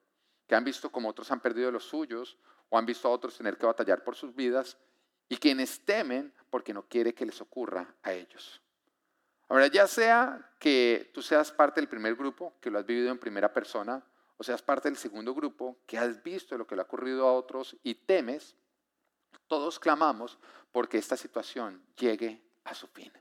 que 0.47 0.55
han 0.55 0.65
visto 0.65 0.91
cómo 0.91 1.11
otros 1.11 1.31
han 1.31 1.41
perdido 1.41 1.71
los 1.71 1.85
suyos 1.85 2.39
o 2.69 2.79
han 2.79 2.87
visto 2.87 3.09
a 3.09 3.11
otros 3.11 3.37
tener 3.37 3.57
que 3.57 3.67
batallar 3.67 4.03
por 4.05 4.17
sus 4.17 4.35
vidas 4.35 4.79
y 5.29 5.37
quienes 5.37 5.85
temen 5.85 6.33
porque 6.51 6.73
no 6.73 6.87
quiere 6.89 7.15
que 7.15 7.27
les 7.27 7.41
ocurra 7.41 7.95
a 8.03 8.13
ellos. 8.13 8.63
Ahora, 9.49 9.69
ya 9.69 9.87
sea 9.87 10.51
que 10.59 11.11
tú 11.15 11.23
seas 11.23 11.53
parte 11.53 11.81
del 11.81 11.89
primer 11.89 12.17
grupo, 12.17 12.55
que 12.61 12.71
lo 12.71 12.79
has 12.79 12.87
vivido 12.87 13.11
en 13.11 13.19
primera 13.19 13.53
persona, 13.53 14.03
o 14.37 14.45
seas 14.45 14.63
parte 14.63 14.89
del 14.89 14.99
segundo 14.99 15.35
grupo, 15.35 15.79
que 15.87 15.99
has 15.99 16.23
visto 16.23 16.57
lo 16.57 16.67
que 16.67 16.77
le 16.77 16.83
ha 16.83 16.85
ocurrido 16.85 17.27
a 17.27 17.33
otros 17.33 17.77
y 17.83 17.95
temes, 17.95 18.57
todos 19.47 19.79
clamamos 19.79 20.39
porque 20.73 20.99
esta 20.99 21.17
situación 21.17 21.85
llegue 21.97 22.43
a 22.65 22.75
su 22.75 22.87
fin. 22.89 23.13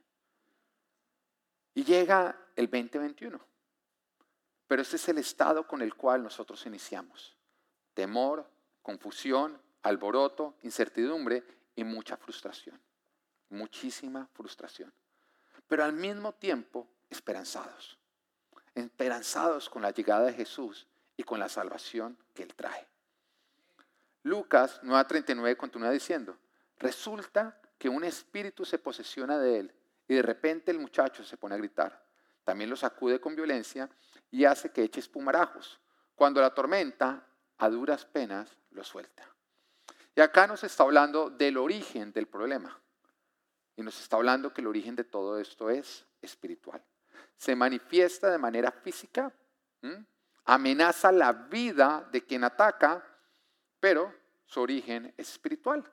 Y 1.74 1.84
llega 1.84 2.38
el 2.56 2.66
2021. 2.70 3.40
Pero 4.68 4.82
este 4.82 4.96
es 4.96 5.10
el 5.10 5.20
estado 5.20 5.68
con 5.68 5.82
el 5.82 5.94
cual 5.94 6.24
nosotros 6.24 6.66
iniciamos. 6.66 7.38
Temor, 7.94 8.50
confusión, 8.82 9.62
alboroto, 9.84 10.56
incertidumbre 10.64 11.44
y 11.76 11.84
mucha 11.84 12.18
frustración. 12.18 12.82
Muchísima 13.50 14.28
frustración 14.34 14.92
pero 15.68 15.84
al 15.84 15.94
mismo 15.94 16.34
tiempo 16.34 16.88
esperanzados. 17.10 17.98
Esperanzados 18.74 19.70
con 19.70 19.82
la 19.82 19.92
llegada 19.92 20.26
de 20.26 20.34
Jesús 20.34 20.88
y 21.18 21.24
con 21.24 21.40
la 21.40 21.50
salvación 21.50 22.18
que 22.34 22.44
Él 22.44 22.54
trae. 22.56 22.88
Lucas 24.24 24.82
9:39 24.82 25.56
continúa 25.56 25.92
diciendo, 25.92 26.38
resulta 26.78 27.60
que 27.78 27.90
un 27.90 28.04
espíritu 28.04 28.66
se 28.66 28.80
posesiona 28.80 29.38
de 29.38 29.60
él 29.60 29.76
y 30.08 30.16
de 30.16 30.22
repente 30.22 30.72
el 30.72 30.80
muchacho 30.80 31.24
se 31.24 31.38
pone 31.38 31.54
a 31.54 31.60
gritar. 31.60 32.04
También 32.44 32.70
lo 32.70 32.76
sacude 32.76 33.20
con 33.20 33.36
violencia 33.36 33.90
y 34.32 34.46
hace 34.46 34.72
que 34.72 34.84
eche 34.84 35.00
espumarajos. 35.00 35.80
Cuando 36.16 36.42
la 36.42 36.54
tormenta, 36.54 37.24
a 37.58 37.70
duras 37.70 38.06
penas, 38.06 38.58
lo 38.72 38.84
suelta. 38.84 39.30
Y 40.16 40.22
acá 40.22 40.48
nos 40.48 40.64
está 40.64 40.84
hablando 40.84 41.30
del 41.30 41.58
origen 41.58 42.12
del 42.12 42.28
problema. 42.28 42.82
Y 43.76 43.84
nos 43.84 44.00
está 44.00 44.16
hablando 44.16 44.54
que 44.54 44.62
el 44.62 44.68
origen 44.68 44.96
de 44.96 45.04
todo 45.04 45.40
esto 45.40 45.70
es 45.70 46.06
espiritual. 46.22 46.84
Se 47.38 47.56
manifiesta 47.56 48.32
de 48.32 48.38
manera 48.38 48.72
física, 48.72 49.32
amenaza 50.46 51.12
la 51.12 51.34
vida 51.34 52.08
de 52.12 52.24
quien 52.24 52.44
ataca, 52.44 53.04
pero 53.80 54.14
su 54.46 54.62
origen 54.62 55.14
es 55.18 55.32
espiritual. 55.32 55.84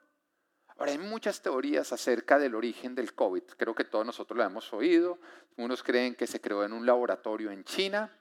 Ahora, 0.77 0.91
hay 0.91 0.97
muchas 0.97 1.41
teorías 1.41 1.91
acerca 1.91 2.39
del 2.39 2.55
origen 2.55 2.95
del 2.95 3.13
COVID. 3.13 3.43
Creo 3.57 3.75
que 3.75 3.83
todos 3.83 4.05
nosotros 4.05 4.37
lo 4.37 4.43
hemos 4.43 4.73
oído. 4.73 5.19
Unos 5.57 5.83
creen 5.83 6.15
que 6.15 6.25
se 6.25 6.41
creó 6.41 6.63
en 6.63 6.73
un 6.73 6.85
laboratorio 6.85 7.51
en 7.51 7.63
China, 7.63 8.11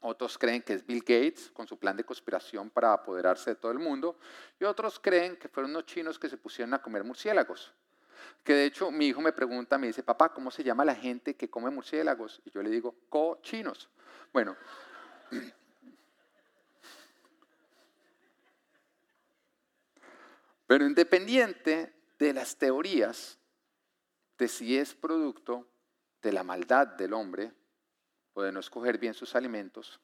otros 0.00 0.36
creen 0.36 0.62
que 0.62 0.74
es 0.74 0.86
Bill 0.86 1.00
Gates 1.00 1.50
con 1.52 1.66
su 1.66 1.78
plan 1.78 1.96
de 1.96 2.04
conspiración 2.04 2.70
para 2.70 2.92
apoderarse 2.92 3.50
de 3.50 3.56
todo 3.56 3.72
el 3.72 3.78
mundo, 3.78 4.18
y 4.58 4.64
otros 4.64 4.98
creen 5.00 5.36
que 5.36 5.48
fueron 5.48 5.70
unos 5.70 5.86
chinos 5.86 6.18
que 6.18 6.28
se 6.28 6.36
pusieron 6.36 6.74
a 6.74 6.82
comer 6.82 7.02
murciélagos. 7.02 7.72
Que 8.42 8.54
de 8.54 8.66
hecho 8.66 8.90
mi 8.90 9.06
hijo 9.06 9.20
me 9.20 9.32
pregunta, 9.32 9.78
me 9.78 9.86
dice, 9.86 10.02
papá, 10.02 10.32
¿cómo 10.32 10.50
se 10.50 10.62
llama 10.64 10.84
la 10.84 10.94
gente 10.94 11.34
que 11.34 11.48
come 11.48 11.70
murciélagos? 11.70 12.40
Y 12.44 12.50
yo 12.50 12.62
le 12.62 12.70
digo, 12.70 12.94
cochinos. 13.08 13.88
Bueno. 14.32 14.56
Pero 20.66 20.84
independiente 20.84 21.94
de 22.18 22.32
las 22.32 22.56
teorías 22.56 23.38
de 24.38 24.48
si 24.48 24.76
es 24.76 24.94
producto 24.94 25.68
de 26.22 26.32
la 26.32 26.42
maldad 26.42 26.88
del 26.88 27.12
hombre 27.12 27.52
o 28.34 28.42
de 28.42 28.52
no 28.52 28.60
escoger 28.60 28.98
bien 28.98 29.14
sus 29.14 29.34
alimentos, 29.34 30.00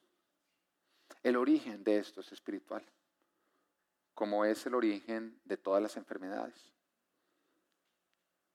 el 1.21 1.35
origen 1.35 1.83
de 1.83 1.97
esto 1.97 2.21
es 2.21 2.31
espiritual, 2.31 2.83
como 4.13 4.45
es 4.45 4.65
el 4.65 4.75
origen 4.75 5.39
de 5.43 5.57
todas 5.57 5.81
las 5.81 5.97
enfermedades. 5.97 6.71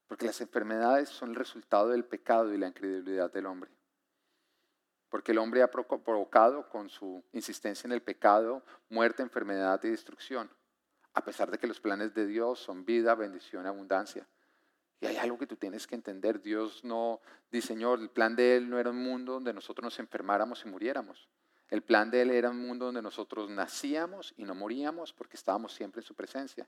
Porque 0.07 0.27
las 0.27 0.41
enfermedades 0.41 1.11
son 1.11 1.31
el 1.31 1.37
resultado 1.37 1.91
del 1.91 2.05
pecado 2.05 2.53
y 2.53 2.59
la 2.59 2.69
incredulidad 2.69 3.31
del 3.31 3.47
hombre. 3.47 3.78
Porque 5.09 5.33
el 5.33 5.39
hombre 5.39 5.63
ha 5.63 5.71
provocado 5.71 6.69
con 6.69 6.89
su 6.89 7.25
insistencia 7.33 7.87
en 7.87 7.93
el 7.93 8.03
pecado 8.03 8.63
muerte, 8.91 9.23
enfermedad 9.23 9.81
y 9.85 9.89
destrucción. 9.89 10.51
A 11.15 11.25
pesar 11.25 11.51
de 11.51 11.59
que 11.59 11.67
los 11.67 11.81
planes 11.81 12.15
de 12.15 12.27
Dios 12.27 12.59
son 12.59 12.85
vida, 12.85 13.15
bendición, 13.15 13.67
abundancia. 13.67 14.27
Y 15.01 15.07
hay 15.07 15.17
algo 15.17 15.39
que 15.39 15.47
tú 15.47 15.57
tienes 15.57 15.87
que 15.87 15.95
entender. 15.95 16.43
Dios 16.43 16.85
no 16.85 17.21
diseñó, 17.51 17.95
el 17.95 18.11
plan 18.11 18.37
de 18.37 18.57
Él 18.57 18.69
no 18.69 18.79
era 18.79 18.91
un 18.91 19.03
mundo 19.03 19.35
donde 19.35 19.53
nosotros 19.53 19.85
nos 19.85 19.99
enfermáramos 19.99 20.65
y 20.65 20.69
muriéramos. 20.69 21.29
El 21.69 21.83
plan 21.83 22.11
de 22.11 22.23
Él 22.23 22.31
era 22.31 22.51
un 22.51 22.59
mundo 22.59 22.87
donde 22.87 23.03
nosotros 23.03 23.51
nacíamos 23.51 24.35
y 24.37 24.45
no 24.45 24.55
moríamos 24.55 25.13
porque 25.13 25.37
estábamos 25.37 25.73
siempre 25.73 26.01
en 26.01 26.07
su 26.07 26.15
presencia. 26.15 26.67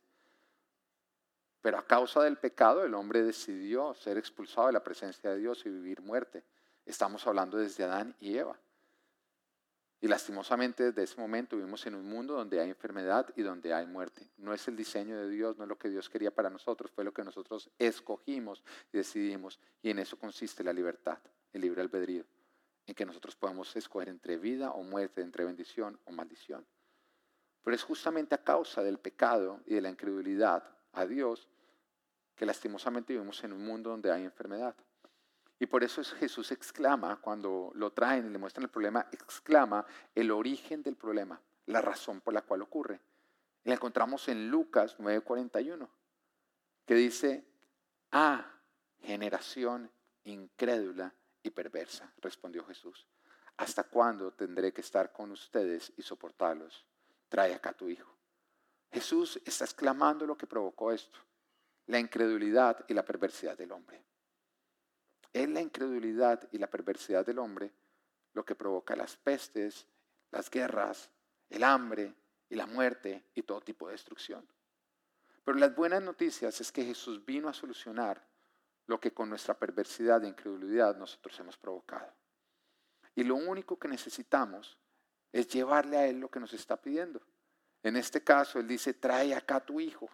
Pero 1.63 1.79
a 1.79 1.87
causa 1.87 2.23
del 2.23 2.39
pecado 2.39 2.85
el 2.85 2.95
hombre 2.95 3.23
decidió 3.23 3.95
ser 3.95 4.17
expulsado 4.17 4.69
de 4.69 4.73
la 4.75 4.85
presencia 4.85 5.31
de 5.31 5.39
Dios 5.39 5.65
y 5.67 5.71
vivir 5.71 6.01
muerte. 6.01 6.45
Estamos 6.91 7.25
hablando 7.29 7.57
desde 7.57 7.85
Adán 7.85 8.17
y 8.19 8.37
Eva. 8.37 8.59
Y 10.01 10.09
lastimosamente 10.09 10.83
desde 10.83 11.05
ese 11.05 11.21
momento 11.21 11.55
vivimos 11.55 11.87
en 11.87 11.95
un 11.95 12.05
mundo 12.05 12.35
donde 12.35 12.61
hay 12.61 12.69
enfermedad 12.69 13.33
y 13.37 13.43
donde 13.43 13.73
hay 13.73 13.87
muerte. 13.87 14.29
No 14.39 14.53
es 14.53 14.67
el 14.67 14.75
diseño 14.75 15.17
de 15.17 15.29
Dios, 15.29 15.57
no 15.57 15.63
es 15.63 15.69
lo 15.69 15.79
que 15.79 15.89
Dios 15.89 16.11
quería 16.11 16.35
para 16.35 16.51
nosotros, 16.51 16.91
fue 16.91 17.05
lo 17.05 17.15
que 17.15 17.23
nosotros 17.23 17.71
escogimos 17.79 18.65
y 18.93 18.97
decidimos. 18.97 19.61
Y 19.83 19.91
en 19.91 20.01
eso 20.01 20.19
consiste 20.19 20.65
la 20.65 20.73
libertad, 20.73 21.19
el 21.53 21.61
libre 21.61 21.81
albedrío, 21.81 22.25
en 22.87 22.95
que 22.97 23.07
nosotros 23.07 23.37
podamos 23.37 23.77
escoger 23.77 24.09
entre 24.09 24.37
vida 24.37 24.73
o 24.73 24.83
muerte, 24.83 25.23
entre 25.23 25.45
bendición 25.45 25.97
o 26.07 26.11
maldición. 26.11 26.67
Pero 27.63 27.77
es 27.77 27.85
justamente 27.85 28.35
a 28.35 28.43
causa 28.43 28.83
del 28.83 28.99
pecado 28.99 29.61
y 29.65 29.75
de 29.75 29.81
la 29.81 29.91
incredulidad 29.91 30.65
a 30.93 31.07
Dios 31.07 31.47
que 32.35 32.47
lastimosamente 32.47 33.13
vivimos 33.13 33.45
en 33.45 33.53
un 33.53 33.65
mundo 33.65 33.91
donde 33.91 34.11
hay 34.11 34.25
enfermedad. 34.25 34.75
Y 35.61 35.67
por 35.67 35.85
eso 35.85 36.03
Jesús 36.03 36.51
exclama, 36.51 37.21
cuando 37.21 37.71
lo 37.75 37.93
traen 37.93 38.27
y 38.27 38.31
le 38.31 38.39
muestran 38.39 38.65
el 38.65 38.71
problema, 38.71 39.07
exclama 39.13 39.85
el 40.15 40.31
origen 40.31 40.83
del 40.83 40.97
problema, 40.97 41.41
la 41.67 41.81
razón 41.81 42.21
por 42.23 42.35
la 42.35 42.43
cual 42.43 42.63
ocurre. 42.63 43.01
La 43.65 43.75
encontramos 43.75 44.27
en 44.29 44.49
Lucas 44.49 44.97
9:41, 44.99 45.89
que 46.87 46.95
dice, 46.95 47.47
ah, 48.11 48.45
generación 49.01 49.91
incrédula 50.25 51.15
y 51.43 51.51
perversa, 51.51 52.13
respondió 52.23 52.65
Jesús. 52.65 53.07
¿Hasta 53.59 53.85
cuándo 53.85 54.33
tendré 54.33 54.73
que 54.73 54.81
estar 54.81 55.13
con 55.13 55.31
ustedes 55.31 55.93
y 55.97 56.03
soportarlos? 56.03 56.87
Trae 57.29 57.55
acá 57.55 57.71
a 57.71 57.77
tu 57.77 57.89
hijo. 57.89 58.17
Jesús 58.91 59.39
está 59.45 59.65
exclamando 59.65 60.27
lo 60.27 60.37
que 60.37 60.47
provocó 60.47 60.91
esto 60.91 61.21
la 61.91 61.99
incredulidad 61.99 62.85
y 62.89 62.95
la 62.95 63.05
perversidad 63.05 63.59
del 63.59 63.73
hombre. 63.73 64.03
Es 65.33 65.49
la 65.49 65.61
incredulidad 65.61 66.49
y 66.53 66.59
la 66.59 66.69
perversidad 66.69 67.25
del 67.25 67.39
hombre 67.39 67.73
lo 68.33 68.45
que 68.45 68.55
provoca 68.55 68.97
las 68.97 69.17
pestes, 69.17 69.87
las 70.31 70.51
guerras, 70.51 71.11
el 71.49 71.65
hambre 71.65 72.15
y 72.49 72.55
la 72.55 72.67
muerte 72.67 73.25
y 73.35 73.43
todo 73.43 73.61
tipo 73.61 73.87
de 73.87 73.93
destrucción. 73.93 74.47
Pero 75.45 75.59
las 75.59 75.75
buenas 75.75 76.03
noticias 76.03 76.61
es 76.61 76.71
que 76.71 76.85
Jesús 76.85 77.25
vino 77.25 77.49
a 77.49 77.55
solucionar 77.55 78.25
lo 78.87 79.01
que 79.01 79.13
con 79.13 79.29
nuestra 79.29 79.59
perversidad 79.59 80.23
e 80.25 80.29
incredulidad 80.29 80.97
nosotros 80.97 81.39
hemos 81.41 81.57
provocado. 81.57 82.13
Y 83.15 83.25
lo 83.25 83.37
único 83.37 83.79
que 83.79 83.89
necesitamos 83.89 84.79
es 85.33 85.49
llevarle 85.49 85.97
a 85.97 86.07
Él 86.07 86.21
lo 86.21 86.31
que 86.31 86.41
nos 86.41 86.53
está 86.53 86.81
pidiendo. 86.81 87.21
En 87.83 87.97
este 87.97 88.23
caso, 88.23 88.59
Él 88.59 88.69
dice, 88.69 88.95
trae 88.95 89.35
acá 89.35 89.57
a 89.57 89.65
tu 89.65 89.81
hijo. 89.81 90.09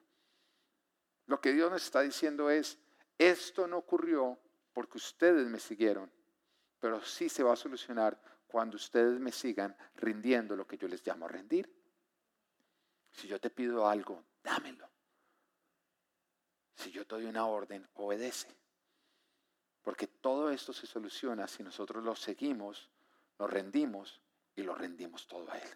Lo 1.26 1.40
que 1.40 1.52
Dios 1.52 1.70
nos 1.70 1.83
está 1.85 2.00
diciendo 2.02 2.50
es, 2.50 2.79
esto 3.18 3.66
no 3.66 3.79
ocurrió 3.79 4.38
porque 4.76 4.98
ustedes 4.98 5.48
me 5.48 5.58
siguieron, 5.58 6.12
pero 6.78 7.02
sí 7.02 7.30
se 7.30 7.42
va 7.42 7.54
a 7.54 7.56
solucionar 7.56 8.20
cuando 8.46 8.76
ustedes 8.76 9.18
me 9.18 9.32
sigan 9.32 9.74
rindiendo 9.94 10.54
lo 10.54 10.66
que 10.66 10.76
yo 10.76 10.86
les 10.86 11.02
llamo 11.06 11.26
rendir. 11.26 11.74
Si 13.10 13.26
yo 13.26 13.40
te 13.40 13.48
pido 13.48 13.88
algo, 13.88 14.22
dámelo. 14.42 14.86
Si 16.74 16.90
yo 16.90 17.06
te 17.06 17.14
doy 17.14 17.24
una 17.24 17.46
orden, 17.46 17.88
obedece. 17.94 18.54
Porque 19.80 20.08
todo 20.08 20.50
esto 20.50 20.74
se 20.74 20.86
soluciona 20.86 21.48
si 21.48 21.62
nosotros 21.62 22.04
lo 22.04 22.14
seguimos, 22.14 22.90
nos 23.38 23.48
rendimos 23.48 24.20
y 24.54 24.62
lo 24.62 24.74
rendimos 24.74 25.26
todo 25.26 25.50
a 25.50 25.56
Él. 25.56 25.70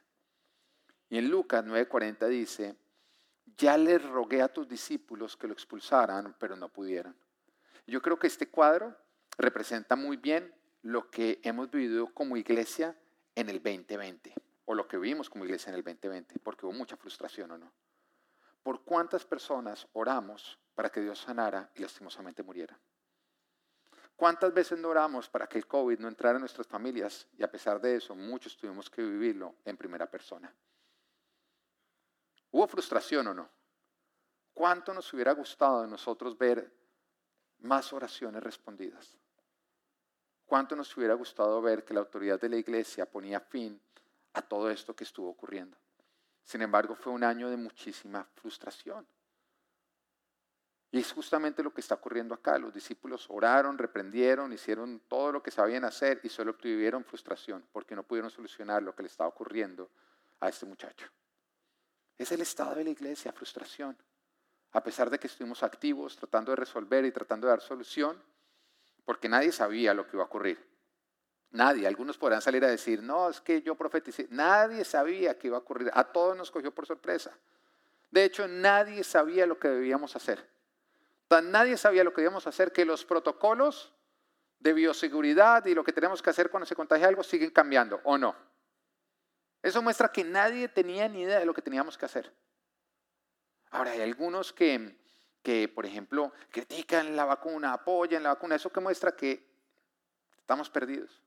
Y 1.08 1.16
en 1.16 1.30
Lucas 1.30 1.64
9:40 1.64 2.28
dice, 2.28 2.76
ya 3.56 3.78
les 3.78 4.02
rogué 4.02 4.42
a 4.42 4.52
tus 4.52 4.68
discípulos 4.68 5.38
que 5.38 5.46
lo 5.46 5.54
expulsaran, 5.54 6.36
pero 6.38 6.54
no 6.54 6.68
pudieron. 6.68 7.16
Yo 7.90 8.00
creo 8.00 8.20
que 8.20 8.28
este 8.28 8.48
cuadro 8.48 8.96
representa 9.36 9.96
muy 9.96 10.16
bien 10.16 10.54
lo 10.82 11.10
que 11.10 11.40
hemos 11.42 11.72
vivido 11.72 12.14
como 12.14 12.36
iglesia 12.36 12.96
en 13.34 13.48
el 13.48 13.60
2020, 13.60 14.32
o 14.66 14.76
lo 14.76 14.86
que 14.86 14.96
vivimos 14.96 15.28
como 15.28 15.44
iglesia 15.44 15.70
en 15.70 15.74
el 15.74 15.82
2020, 15.82 16.38
porque 16.38 16.66
hubo 16.66 16.72
mucha 16.72 16.96
frustración 16.96 17.50
o 17.50 17.58
no. 17.58 17.72
¿Por 18.62 18.84
cuántas 18.84 19.24
personas 19.24 19.88
oramos 19.92 20.56
para 20.76 20.88
que 20.88 21.00
Dios 21.00 21.18
sanara 21.18 21.68
y 21.74 21.82
lastimosamente 21.82 22.44
muriera? 22.44 22.78
¿Cuántas 24.14 24.54
veces 24.54 24.78
no 24.78 24.90
oramos 24.90 25.28
para 25.28 25.48
que 25.48 25.58
el 25.58 25.66
COVID 25.66 25.98
no 25.98 26.06
entrara 26.06 26.36
en 26.36 26.42
nuestras 26.42 26.68
familias 26.68 27.26
y 27.36 27.42
a 27.42 27.50
pesar 27.50 27.80
de 27.80 27.96
eso 27.96 28.14
muchos 28.14 28.56
tuvimos 28.56 28.88
que 28.88 29.02
vivirlo 29.02 29.56
en 29.64 29.76
primera 29.76 30.08
persona? 30.08 30.54
¿Hubo 32.52 32.68
frustración 32.68 33.26
o 33.26 33.34
no? 33.34 33.50
¿Cuánto 34.54 34.94
nos 34.94 35.12
hubiera 35.12 35.32
gustado 35.32 35.82
de 35.82 35.88
nosotros 35.88 36.38
ver 36.38 36.79
más 37.60 37.92
oraciones 37.92 38.42
respondidas? 38.42 39.16
¿Cuánto 40.46 40.74
nos 40.74 40.96
hubiera 40.96 41.14
gustado 41.14 41.62
ver 41.62 41.84
que 41.84 41.94
la 41.94 42.00
autoridad 42.00 42.40
de 42.40 42.48
la 42.48 42.56
iglesia 42.56 43.06
ponía 43.06 43.40
fin 43.40 43.80
a 44.32 44.42
todo 44.42 44.70
esto 44.70 44.94
que 44.94 45.04
estuvo 45.04 45.28
ocurriendo? 45.28 45.76
Sin 46.42 46.62
embargo, 46.62 46.96
fue 46.96 47.12
un 47.12 47.22
año 47.22 47.48
de 47.48 47.56
muchísima 47.56 48.26
frustración. 48.34 49.06
Y 50.92 50.98
es 50.98 51.12
justamente 51.12 51.62
lo 51.62 51.72
que 51.72 51.80
está 51.80 51.94
ocurriendo 51.94 52.34
acá. 52.34 52.58
Los 52.58 52.74
discípulos 52.74 53.26
oraron, 53.30 53.78
reprendieron, 53.78 54.52
hicieron 54.52 55.00
todo 55.06 55.30
lo 55.30 55.42
que 55.42 55.52
sabían 55.52 55.84
hacer 55.84 56.20
y 56.24 56.28
solo 56.28 56.50
obtuvieron 56.50 57.04
frustración 57.04 57.64
porque 57.70 57.94
no 57.94 58.02
pudieron 58.02 58.30
solucionar 58.30 58.82
lo 58.82 58.94
que 58.94 59.04
le 59.04 59.08
estaba 59.08 59.28
ocurriendo 59.28 59.88
a 60.40 60.48
este 60.48 60.66
muchacho. 60.66 61.06
Es 62.18 62.32
el 62.32 62.40
estado 62.40 62.74
de 62.74 62.84
la 62.84 62.90
iglesia, 62.90 63.32
frustración. 63.32 63.96
A 64.72 64.82
pesar 64.82 65.10
de 65.10 65.18
que 65.18 65.26
estuvimos 65.26 65.62
activos 65.62 66.16
tratando 66.16 66.52
de 66.52 66.56
resolver 66.56 67.04
y 67.04 67.12
tratando 67.12 67.46
de 67.46 67.52
dar 67.52 67.60
solución, 67.60 68.22
porque 69.04 69.28
nadie 69.28 69.52
sabía 69.52 69.94
lo 69.94 70.06
que 70.06 70.16
iba 70.16 70.22
a 70.22 70.26
ocurrir. 70.26 70.64
Nadie, 71.50 71.86
algunos 71.86 72.16
podrán 72.16 72.40
salir 72.40 72.64
a 72.64 72.68
decir, 72.68 73.02
no, 73.02 73.28
es 73.28 73.40
que 73.40 73.60
yo 73.62 73.74
profeticé. 73.74 74.28
Nadie 74.30 74.84
sabía 74.84 75.36
que 75.36 75.48
iba 75.48 75.56
a 75.56 75.60
ocurrir. 75.60 75.90
A 75.92 76.04
todos 76.04 76.36
nos 76.36 76.50
cogió 76.50 76.72
por 76.72 76.86
sorpresa. 76.86 77.36
De 78.10 78.24
hecho, 78.24 78.46
nadie 78.46 79.02
sabía 79.02 79.46
lo 79.46 79.58
que 79.58 79.68
debíamos 79.68 80.14
hacer. 80.14 80.48
Tan 81.26 81.50
nadie 81.50 81.76
sabía 81.76 82.04
lo 82.04 82.12
que 82.12 82.22
debíamos 82.22 82.46
hacer 82.46 82.72
que 82.72 82.84
los 82.84 83.04
protocolos 83.04 83.92
de 84.60 84.72
bioseguridad 84.72 85.64
y 85.66 85.74
lo 85.74 85.82
que 85.82 85.92
tenemos 85.92 86.22
que 86.22 86.30
hacer 86.30 86.50
cuando 86.50 86.66
se 86.66 86.76
contagia 86.76 87.08
algo 87.08 87.22
siguen 87.22 87.50
cambiando, 87.50 88.00
¿o 88.04 88.18
no? 88.18 88.36
Eso 89.62 89.82
muestra 89.82 90.10
que 90.10 90.24
nadie 90.24 90.68
tenía 90.68 91.08
ni 91.08 91.22
idea 91.22 91.38
de 91.38 91.46
lo 91.46 91.54
que 91.54 91.62
teníamos 91.62 91.98
que 91.98 92.06
hacer. 92.06 92.32
Ahora, 93.70 93.92
hay 93.92 94.00
algunos 94.00 94.52
que, 94.52 94.96
que, 95.42 95.68
por 95.68 95.86
ejemplo, 95.86 96.32
critican 96.50 97.16
la 97.16 97.24
vacuna, 97.24 97.72
apoyan 97.72 98.22
la 98.22 98.30
vacuna. 98.30 98.56
Eso 98.56 98.70
que 98.70 98.80
muestra 98.80 99.16
que 99.16 99.44
estamos 100.38 100.68
perdidos. 100.70 101.22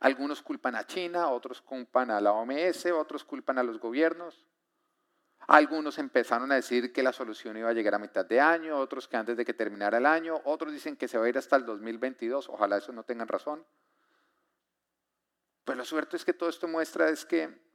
Algunos 0.00 0.42
culpan 0.42 0.76
a 0.76 0.86
China, 0.86 1.30
otros 1.30 1.62
culpan 1.62 2.10
a 2.10 2.20
la 2.20 2.32
OMS, 2.32 2.86
otros 2.86 3.24
culpan 3.24 3.58
a 3.58 3.62
los 3.62 3.80
gobiernos. 3.80 4.46
Algunos 5.48 5.98
empezaron 5.98 6.50
a 6.50 6.56
decir 6.56 6.92
que 6.92 7.02
la 7.02 7.12
solución 7.12 7.56
iba 7.56 7.70
a 7.70 7.72
llegar 7.72 7.94
a 7.94 7.98
mitad 7.98 8.24
de 8.26 8.40
año, 8.40 8.76
otros 8.78 9.06
que 9.06 9.16
antes 9.16 9.36
de 9.36 9.44
que 9.44 9.54
terminara 9.54 9.98
el 9.98 10.06
año, 10.06 10.40
otros 10.44 10.72
dicen 10.72 10.96
que 10.96 11.08
se 11.08 11.18
va 11.18 11.26
a 11.26 11.28
ir 11.28 11.38
hasta 11.38 11.56
el 11.56 11.64
2022. 11.64 12.48
Ojalá 12.48 12.78
eso 12.78 12.92
no 12.92 13.04
tengan 13.04 13.28
razón. 13.28 13.64
Pero 15.64 15.78
lo 15.78 15.84
suerte 15.84 16.16
es 16.16 16.24
que 16.24 16.32
todo 16.32 16.48
esto 16.48 16.68
muestra 16.68 17.08
es 17.08 17.24
que 17.24 17.65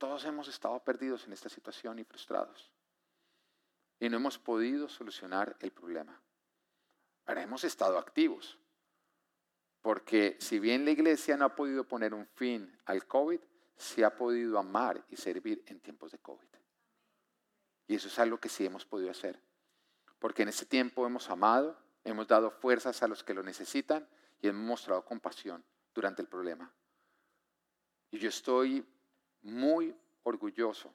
todos 0.00 0.24
hemos 0.24 0.48
estado 0.48 0.82
perdidos 0.82 1.26
en 1.26 1.34
esta 1.34 1.50
situación 1.50 1.98
y 1.98 2.04
frustrados. 2.04 2.72
Y 4.00 4.08
no 4.08 4.16
hemos 4.16 4.38
podido 4.38 4.88
solucionar 4.88 5.58
el 5.60 5.72
problema. 5.72 6.18
Ahora 7.26 7.42
hemos 7.42 7.64
estado 7.64 7.98
activos. 7.98 8.58
Porque 9.82 10.38
si 10.40 10.58
bien 10.58 10.86
la 10.86 10.92
iglesia 10.92 11.36
no 11.36 11.44
ha 11.44 11.54
podido 11.54 11.86
poner 11.86 12.14
un 12.14 12.26
fin 12.26 12.74
al 12.86 13.06
COVID, 13.06 13.40
se 13.76 14.02
ha 14.02 14.16
podido 14.16 14.58
amar 14.58 15.04
y 15.10 15.16
servir 15.16 15.62
en 15.66 15.80
tiempos 15.80 16.12
de 16.12 16.18
COVID. 16.18 16.48
Y 17.86 17.96
eso 17.96 18.08
es 18.08 18.18
algo 18.18 18.38
que 18.38 18.48
sí 18.48 18.64
hemos 18.64 18.86
podido 18.86 19.10
hacer. 19.10 19.38
Porque 20.18 20.44
en 20.44 20.48
ese 20.48 20.64
tiempo 20.64 21.04
hemos 21.04 21.28
amado, 21.28 21.78
hemos 22.04 22.26
dado 22.26 22.50
fuerzas 22.50 23.02
a 23.02 23.08
los 23.08 23.22
que 23.22 23.34
lo 23.34 23.42
necesitan 23.42 24.08
y 24.40 24.48
hemos 24.48 24.62
mostrado 24.62 25.04
compasión 25.04 25.62
durante 25.92 26.22
el 26.22 26.28
problema. 26.28 26.72
Y 28.10 28.18
yo 28.18 28.30
estoy 28.30 28.86
muy 29.42 29.94
orgulloso 30.22 30.92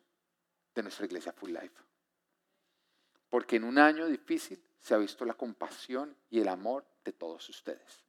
de 0.74 0.84
nuestra 0.84 1.06
iglesia 1.06 1.34
Full 1.34 1.52
Life. 1.52 1.84
Porque 3.30 3.56
en 3.56 3.64
un 3.64 3.78
año 3.78 4.08
difícil 4.08 4.64
se 4.80 4.94
ha 4.94 4.98
visto 4.98 5.26
la 5.26 5.34
compasión 5.34 6.16
y 6.30 6.40
el 6.40 6.48
amor 6.48 6.86
de 7.04 7.12
todos 7.12 7.48
ustedes. 7.50 8.06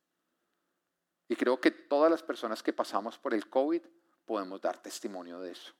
Y 1.28 1.36
creo 1.36 1.60
que 1.60 1.70
todas 1.70 2.10
las 2.10 2.22
personas 2.22 2.62
que 2.62 2.72
pasamos 2.72 3.18
por 3.18 3.34
el 3.34 3.48
COVID 3.48 3.82
podemos 4.24 4.60
dar 4.60 4.80
testimonio 4.80 5.40
de 5.40 5.52
eso. 5.52 5.72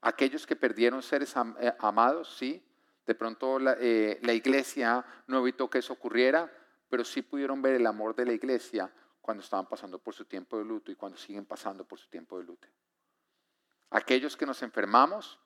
Aquellos 0.00 0.46
que 0.46 0.56
perdieron 0.56 1.02
seres 1.02 1.34
eh, 1.60 1.72
amados, 1.78 2.36
sí, 2.36 2.64
de 3.06 3.14
pronto 3.14 3.58
la, 3.58 3.76
eh, 3.78 4.18
la 4.22 4.32
iglesia 4.32 5.04
no 5.26 5.38
evitó 5.38 5.68
que 5.68 5.78
eso 5.78 5.92
ocurriera, 5.92 6.50
pero 6.88 7.04
sí 7.04 7.22
pudieron 7.22 7.62
ver 7.62 7.74
el 7.74 7.86
amor 7.86 8.14
de 8.14 8.26
la 8.26 8.32
iglesia 8.32 8.92
cuando 9.20 9.42
estaban 9.42 9.68
pasando 9.68 9.98
por 9.98 10.14
su 10.14 10.24
tiempo 10.24 10.58
de 10.58 10.64
luto 10.64 10.90
y 10.90 10.96
cuando 10.96 11.16
siguen 11.16 11.46
pasando 11.46 11.84
por 11.84 11.98
su 11.98 12.08
tiempo 12.08 12.38
de 12.38 12.44
luto. 12.44 12.68
Aquellos 13.92 14.36
que 14.36 14.46
nos 14.46 14.62
enfermamos, 14.62 15.38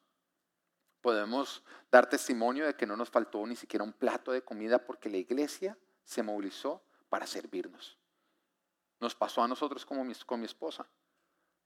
podemos 1.00 1.64
dar 1.90 2.08
testimonio 2.08 2.64
de 2.64 2.74
que 2.74 2.86
no 2.86 2.96
nos 2.96 3.10
faltó 3.10 3.44
ni 3.46 3.56
siquiera 3.56 3.84
un 3.84 3.92
plato 3.92 4.32
de 4.32 4.42
comida 4.42 4.84
porque 4.84 5.10
la 5.10 5.16
iglesia 5.16 5.76
se 6.04 6.22
movilizó 6.22 6.82
para 7.08 7.26
servirnos. 7.26 7.98
Nos 9.00 9.14
pasó 9.14 9.42
a 9.42 9.48
nosotros 9.48 9.84
como 9.84 10.04
con 10.24 10.40
mi 10.40 10.46
esposa. 10.46 10.86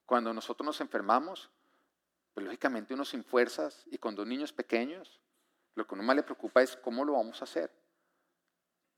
Cuando 0.06 0.32
nosotros 0.32 0.64
nos 0.64 0.80
enfermamos, 0.80 1.50
pues 2.32 2.44
lógicamente 2.44 2.94
uno 2.94 3.04
sin 3.04 3.22
fuerzas 3.22 3.84
y 3.90 3.98
con 3.98 4.14
dos 4.14 4.26
niños 4.26 4.52
pequeños, 4.52 5.20
lo 5.74 5.86
que 5.86 5.94
uno 5.94 6.02
más 6.02 6.16
le 6.16 6.22
preocupa 6.22 6.62
es 6.62 6.76
cómo 6.76 7.04
lo 7.04 7.12
vamos 7.12 7.40
a 7.42 7.44
hacer 7.44 7.70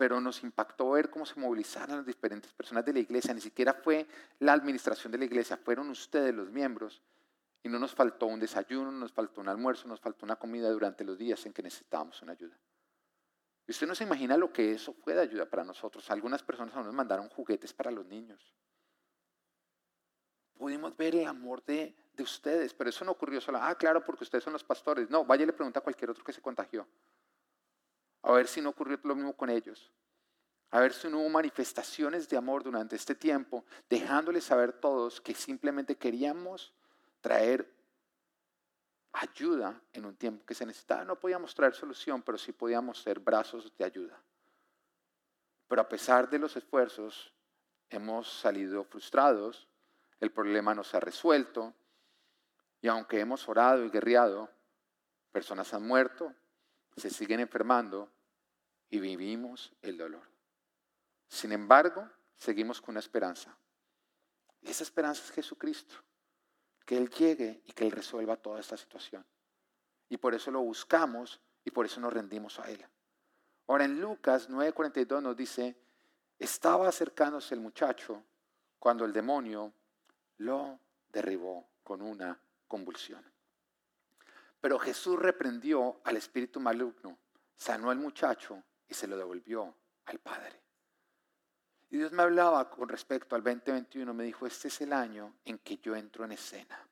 pero 0.03 0.21
nos 0.21 0.43
impactó 0.43 0.91
ver 0.91 1.11
cómo 1.11 1.25
se 1.25 1.39
movilizaron 1.39 1.99
las 1.99 2.07
diferentes 2.07 2.53
personas 2.53 2.85
de 2.85 2.93
la 2.93 2.99
iglesia. 2.99 3.33
Ni 3.33 3.41
siquiera 3.41 3.73
fue 3.73 4.05
la 4.41 4.53
administración 4.53 5.13
de 5.13 5.19
la 5.19 5.27
iglesia, 5.27 5.57
fueron 5.57 5.91
ustedes 5.91 6.35
los 6.35 6.51
miembros. 6.51 7.01
Y 7.63 7.69
no 7.69 7.79
nos 7.79 7.95
faltó 7.95 8.27
un 8.27 8.41
desayuno, 8.41 8.91
no 8.91 8.99
nos 8.99 9.13
faltó 9.13 9.41
un 9.41 9.49
almuerzo, 9.49 9.87
nos 9.87 10.01
faltó 10.01 10.27
una 10.27 10.37
comida 10.37 10.69
durante 10.71 11.05
los 11.05 11.17
días 11.17 11.45
en 11.47 11.53
que 11.53 11.63
necesitábamos 11.63 12.21
una 12.23 12.33
ayuda. 12.33 12.59
Y 13.67 13.71
usted 13.71 13.87
no 13.87 13.95
se 13.95 14.05
imagina 14.05 14.37
lo 14.37 14.53
que 14.53 14.73
eso 14.73 14.93
fue 14.93 15.15
de 15.15 15.21
ayuda 15.21 15.47
para 15.47 15.65
nosotros. 15.65 16.11
Algunas 16.11 16.43
personas 16.43 16.75
nos 16.75 16.93
mandaron 16.93 17.29
juguetes 17.29 17.73
para 17.73 17.91
los 17.91 18.05
niños. 18.07 18.53
Pudimos 20.55 20.97
ver 20.97 21.15
el 21.15 21.27
amor 21.27 21.65
de, 21.65 21.95
de 22.13 22.23
ustedes, 22.23 22.75
pero 22.75 22.91
eso 22.91 23.05
no 23.05 23.13
ocurrió 23.13 23.41
solo. 23.41 23.59
Ah, 23.61 23.75
claro, 23.77 24.05
porque 24.05 24.25
ustedes 24.25 24.43
son 24.43 24.53
los 24.53 24.65
pastores. 24.65 25.09
No, 25.09 25.25
vaya 25.25 25.45
y 25.45 25.47
le 25.47 25.53
pregunta 25.53 25.79
a 25.79 25.83
cualquier 25.83 26.11
otro 26.11 26.25
que 26.25 26.33
se 26.33 26.43
contagió. 26.43 26.87
A 28.23 28.33
ver 28.33 28.49
si 28.49 28.61
no 28.61 28.71
ocurrió 28.71 28.99
lo 29.05 29.15
mismo 29.15 29.37
con 29.37 29.51
ellos. 29.51 29.93
A 30.71 30.81
ver 30.81 30.95
si 30.95 31.09
no 31.09 31.21
hubo 31.21 31.29
manifestaciones 31.29 32.29
de 32.29 32.37
amor 32.37 32.65
durante 32.65 32.97
este 32.97 33.15
tiempo, 33.15 33.65
dejándoles 33.91 34.45
saber 34.45 34.73
todos 34.73 35.21
que 35.21 35.35
simplemente 35.35 35.97
queríamos 35.97 36.73
traer 37.23 37.73
ayuda 39.13 39.81
en 39.93 40.05
un 40.05 40.17
tiempo 40.17 40.45
que 40.45 40.55
se 40.55 40.67
necesitaba. 40.67 41.05
No 41.05 41.19
podíamos 41.19 41.55
traer 41.55 41.75
solución, 41.75 42.23
pero 42.23 42.37
sí 42.37 42.53
podíamos 42.53 43.01
ser 43.01 43.21
brazos 43.21 43.73
de 43.79 43.85
ayuda. 43.85 44.23
Pero 45.69 45.81
a 45.81 45.89
pesar 45.89 46.29
de 46.29 46.39
los 46.39 46.55
esfuerzos, 46.57 47.33
hemos 47.89 48.31
salido 48.31 48.85
frustrados, 48.85 49.69
el 50.21 50.31
problema 50.31 50.75
no 50.75 50.85
se 50.85 50.99
ha 50.99 51.01
resuelto, 51.01 51.73
y 52.81 52.89
aunque 52.89 53.21
hemos 53.21 53.49
orado 53.49 53.85
y 53.85 53.91
guerreado, 53.91 54.51
personas 55.31 55.73
han 55.73 55.87
muerto, 55.87 56.35
se 56.97 57.11
siguen 57.11 57.41
enfermando 57.41 58.11
y 58.91 58.99
vivimos 58.99 59.73
el 59.81 59.97
dolor. 59.97 60.29
Sin 61.29 61.53
embargo, 61.53 62.07
seguimos 62.37 62.81
con 62.81 62.93
una 62.93 63.01
esperanza. 63.01 63.57
Y 64.61 64.71
esa 64.71 64.85
esperanza 64.85 65.23
es 65.25 65.31
Jesucristo, 65.31 65.95
que 66.85 66.97
Él 66.97 67.11
llegue 67.11 67.63
y 67.67 67.73
que 67.73 67.87
Él 67.87 67.93
resuelva 67.93 68.37
toda 68.37 68.61
esta 68.61 68.77
situación. 68.77 69.25
Y 70.09 70.17
por 70.17 70.35
eso 70.35 70.51
lo 70.51 70.61
buscamos 70.61 71.41
y 71.65 71.71
por 71.71 71.87
eso 71.87 72.01
nos 72.01 72.13
rendimos 72.13 72.59
a 72.59 72.71
Él. 72.71 72.85
Ahora 73.67 73.85
en 73.85 74.01
Lucas 74.01 74.51
9:42 74.51 75.23
nos 75.23 75.37
dice, 75.37 75.77
estaba 76.39 76.89
acercándose 76.89 77.55
el 77.55 77.61
muchacho 77.61 78.23
cuando 78.79 79.05
el 79.05 79.13
demonio 79.13 79.73
lo 80.39 80.79
derribó 81.13 81.69
con 81.85 82.03
una 82.03 82.39
convulsión. 82.67 83.25
Pero 84.61 84.79
Jesús 84.79 85.19
reprendió 85.19 86.01
al 86.05 86.17
espíritu 86.17 86.61
maligno, 86.61 87.19
sanó 87.57 87.91
al 87.91 87.99
muchacho 87.99 88.63
y 88.89 88.95
se 88.95 89.07
lo 89.07 89.17
devolvió 89.17 89.75
al 90.07 90.19
Padre. 90.19 90.61
Y 91.93 91.99
Dios 91.99 92.11
me 92.11 92.23
hablaba 92.23 92.71
con 92.71 92.89
respecto 92.89 93.37
al 93.37 93.43
2021, 93.43 94.15
me 94.15 94.25
dijo, 94.25 94.47
este 94.47 94.69
es 94.69 94.81
el 94.81 94.95
año 94.95 95.35
en 95.45 95.59
que 95.59 95.77
yo 95.77 95.95
entro 95.95 96.25
en 96.25 96.33
escena. 96.33 96.89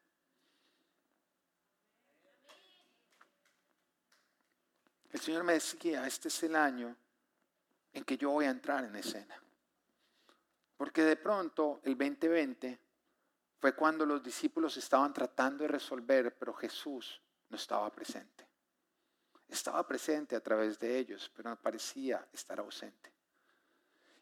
El 5.11 5.19
Señor 5.19 5.43
me 5.43 5.55
decía, 5.55 6.07
este 6.07 6.29
es 6.29 6.43
el 6.43 6.55
año 6.55 6.95
en 7.95 8.05
que 8.05 8.19
yo 8.19 8.29
voy 8.29 8.45
a 8.45 8.51
entrar 8.51 8.85
en 8.85 8.95
escena. 8.95 9.43
Porque 10.77 11.03
de 11.03 11.17
pronto 11.17 11.81
el 11.83 11.97
2020 11.97 12.79
fue 13.59 13.75
cuando 13.75 14.05
los 14.05 14.23
discípulos 14.23 14.77
estaban 14.77 15.15
tratando 15.15 15.63
de 15.65 15.69
resolver, 15.69 16.37
pero 16.37 16.53
Jesús 16.53 17.23
no 17.49 17.57
estaba 17.57 17.91
presente. 17.91 18.47
Estaba 19.49 19.87
presente 19.89 20.37
a 20.37 20.41
través 20.41 20.79
de 20.79 20.99
ellos, 20.99 21.33
pero 21.35 21.57
parecía 21.57 22.29
estar 22.35 22.61
ausente. 22.61 23.20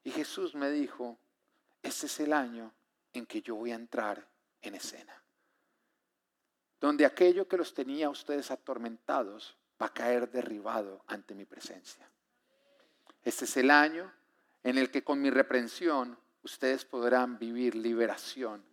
Y 0.08 0.10
Jesús 0.10 0.54
me 0.54 0.70
dijo, 0.70 1.18
este 1.82 2.06
es 2.06 2.20
el 2.20 2.32
año 2.32 2.72
en 3.12 3.26
que 3.26 3.42
yo 3.42 3.56
voy 3.56 3.72
a 3.72 3.74
entrar 3.74 4.26
en 4.62 4.74
escena. 4.74 5.12
Donde 6.80 7.04
aquello 7.04 7.46
que 7.46 7.58
los 7.58 7.74
tenía 7.74 8.08
ustedes 8.08 8.50
atormentados 8.50 9.58
va 9.78 9.88
a 9.88 9.92
caer 9.92 10.30
derribado 10.30 11.04
ante 11.08 11.34
mi 11.34 11.44
presencia. 11.44 12.10
Este 13.22 13.44
es 13.44 13.54
el 13.58 13.70
año 13.70 14.10
en 14.62 14.78
el 14.78 14.90
que 14.90 15.04
con 15.04 15.20
mi 15.20 15.28
reprensión 15.28 16.18
ustedes 16.42 16.86
podrán 16.86 17.38
vivir 17.38 17.74
liberación, 17.74 18.64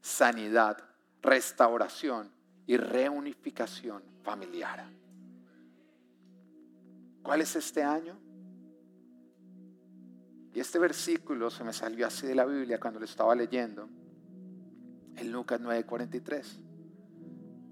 sanidad, 0.00 0.88
restauración 1.20 2.32
y 2.64 2.76
reunificación 2.76 4.04
familiar. 4.22 4.88
¿Cuál 7.24 7.40
es 7.40 7.56
este 7.56 7.82
año? 7.82 8.25
Y 10.56 10.60
este 10.60 10.78
versículo 10.78 11.50
se 11.50 11.64
me 11.64 11.72
salió 11.74 12.06
así 12.06 12.26
de 12.26 12.34
la 12.34 12.46
Biblia 12.46 12.80
cuando 12.80 12.98
lo 12.98 13.04
estaba 13.04 13.34
leyendo, 13.34 13.90
en 15.14 15.30
Lucas 15.30 15.60
9:43. 15.60 16.62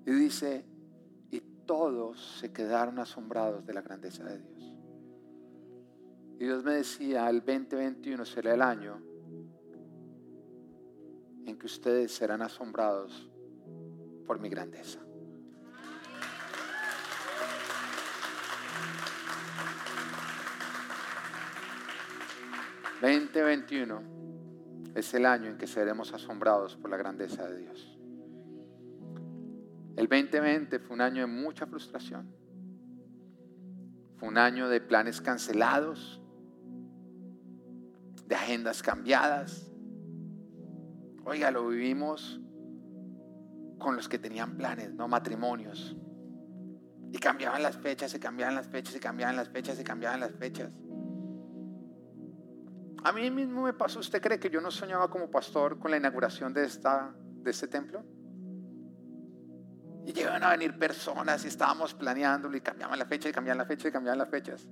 Y 0.04 0.10
dice, 0.10 0.66
y 1.30 1.40
todos 1.64 2.36
se 2.40 2.52
quedaron 2.52 2.98
asombrados 2.98 3.64
de 3.64 3.72
la 3.72 3.80
grandeza 3.80 4.24
de 4.24 4.38
Dios. 4.38 4.74
Y 6.38 6.44
Dios 6.44 6.62
me 6.62 6.74
decía, 6.74 7.30
el 7.30 7.38
2021 7.38 8.22
será 8.26 8.52
el 8.52 8.60
año 8.60 9.00
en 11.46 11.58
que 11.58 11.64
ustedes 11.64 12.12
serán 12.12 12.42
asombrados 12.42 13.30
por 14.26 14.38
mi 14.38 14.50
grandeza. 14.50 15.00
2021 23.04 24.02
es 24.94 25.12
el 25.12 25.26
año 25.26 25.50
en 25.50 25.58
que 25.58 25.66
seremos 25.66 26.14
asombrados 26.14 26.74
por 26.76 26.88
la 26.90 26.96
grandeza 26.96 27.46
de 27.46 27.58
Dios. 27.58 27.98
El 29.94 30.08
2020 30.08 30.78
fue 30.78 30.94
un 30.94 31.02
año 31.02 31.20
de 31.20 31.26
mucha 31.26 31.66
frustración. 31.66 32.34
Fue 34.16 34.26
un 34.26 34.38
año 34.38 34.70
de 34.70 34.80
planes 34.80 35.20
cancelados, 35.20 36.22
de 38.26 38.34
agendas 38.34 38.82
cambiadas. 38.82 39.70
Oiga, 41.26 41.50
lo 41.50 41.68
vivimos 41.68 42.40
con 43.78 43.96
los 43.96 44.08
que 44.08 44.18
tenían 44.18 44.56
planes, 44.56 44.94
no 44.94 45.08
matrimonios. 45.08 45.94
Y 47.12 47.18
cambiaban 47.18 47.62
las 47.62 47.76
fechas, 47.76 48.10
se 48.10 48.18
cambiaban 48.18 48.54
las 48.54 48.66
fechas, 48.66 48.94
se 48.94 49.00
cambiaban 49.00 49.36
las 49.36 49.50
fechas, 49.50 49.76
se 49.76 49.84
cambiaban 49.84 50.20
las 50.20 50.32
fechas. 50.32 50.70
A 53.04 53.12
mí 53.12 53.30
mismo 53.30 53.62
me 53.62 53.74
pasó, 53.74 54.00
¿usted 54.00 54.20
cree 54.20 54.40
que 54.40 54.48
yo 54.48 54.62
no 54.62 54.70
soñaba 54.70 55.10
como 55.10 55.30
pastor 55.30 55.78
con 55.78 55.90
la 55.90 55.98
inauguración 55.98 56.54
de, 56.54 56.64
esta, 56.64 57.14
de 57.18 57.50
este 57.50 57.68
templo? 57.68 58.02
Y 60.06 60.12
llegaban 60.14 60.42
a 60.42 60.50
venir 60.50 60.78
personas 60.78 61.44
y 61.44 61.48
estábamos 61.48 61.92
planeándolo 61.92 62.56
y 62.56 62.62
cambiaban 62.62 62.98
la 62.98 63.04
fecha 63.04 63.28
y 63.28 63.32
cambiaban 63.32 63.58
la 63.58 63.66
fecha 63.66 63.88
y 63.88 63.92
cambiaban 63.92 64.18
las 64.18 64.30
fechas. 64.30 64.66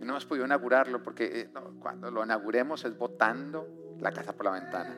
Y 0.00 0.04
no 0.04 0.12
hemos 0.12 0.26
podido 0.26 0.44
inaugurarlo 0.44 1.04
porque 1.04 1.40
eh, 1.40 1.50
cuando 1.78 2.10
lo 2.10 2.24
inauguremos 2.24 2.84
es 2.84 2.98
botando 2.98 3.94
la 4.00 4.10
casa 4.10 4.32
por 4.32 4.46
la 4.46 4.52
ventana. 4.52 4.96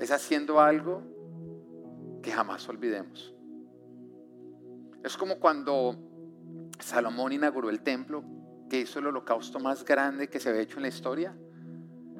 Es 0.00 0.10
haciendo 0.10 0.60
algo 0.60 1.02
que 2.24 2.32
jamás 2.32 2.68
olvidemos. 2.68 3.32
Es 5.04 5.16
como 5.16 5.38
cuando 5.38 6.05
Salomón 6.78 7.32
inauguró 7.32 7.70
el 7.70 7.80
templo, 7.80 8.24
que 8.68 8.80
hizo 8.80 8.98
el 8.98 9.06
holocausto 9.06 9.60
más 9.60 9.84
grande 9.84 10.28
que 10.28 10.40
se 10.40 10.48
había 10.48 10.62
hecho 10.62 10.76
en 10.76 10.82
la 10.82 10.88
historia. 10.88 11.36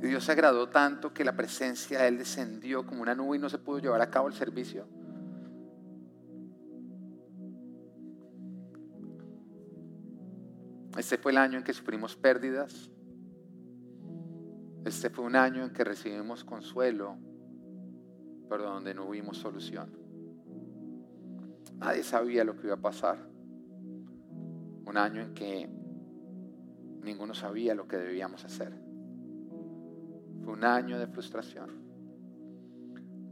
Y 0.02 0.06
Dios 0.06 0.24
se 0.24 0.32
agradó 0.32 0.68
tanto 0.68 1.12
que 1.12 1.24
la 1.24 1.34
presencia 1.34 2.00
de 2.00 2.08
Él 2.08 2.18
descendió 2.18 2.86
como 2.86 3.02
una 3.02 3.14
nube 3.14 3.36
y 3.36 3.40
no 3.40 3.48
se 3.48 3.58
pudo 3.58 3.78
llevar 3.78 4.00
a 4.00 4.10
cabo 4.10 4.28
el 4.28 4.34
servicio. 4.34 4.86
Este 10.96 11.18
fue 11.18 11.32
el 11.32 11.38
año 11.38 11.58
en 11.58 11.64
que 11.64 11.72
sufrimos 11.72 12.16
pérdidas. 12.16 12.90
Este 14.84 15.10
fue 15.10 15.24
un 15.24 15.36
año 15.36 15.64
en 15.64 15.72
que 15.72 15.84
recibimos 15.84 16.44
consuelo, 16.44 17.18
pero 18.48 18.64
donde 18.64 18.94
no 18.94 19.06
hubimos 19.06 19.36
solución. 19.36 19.90
Nadie 21.78 22.02
sabía 22.02 22.44
lo 22.44 22.56
que 22.56 22.68
iba 22.68 22.76
a 22.76 22.80
pasar. 22.80 23.35
Un 24.86 24.96
año 24.96 25.20
en 25.20 25.34
que 25.34 25.68
ninguno 27.02 27.34
sabía 27.34 27.74
lo 27.74 27.86
que 27.86 27.96
debíamos 27.96 28.44
hacer. 28.44 28.72
Fue 30.42 30.52
un 30.52 30.64
año 30.64 30.98
de 30.98 31.06
frustración. 31.06 31.70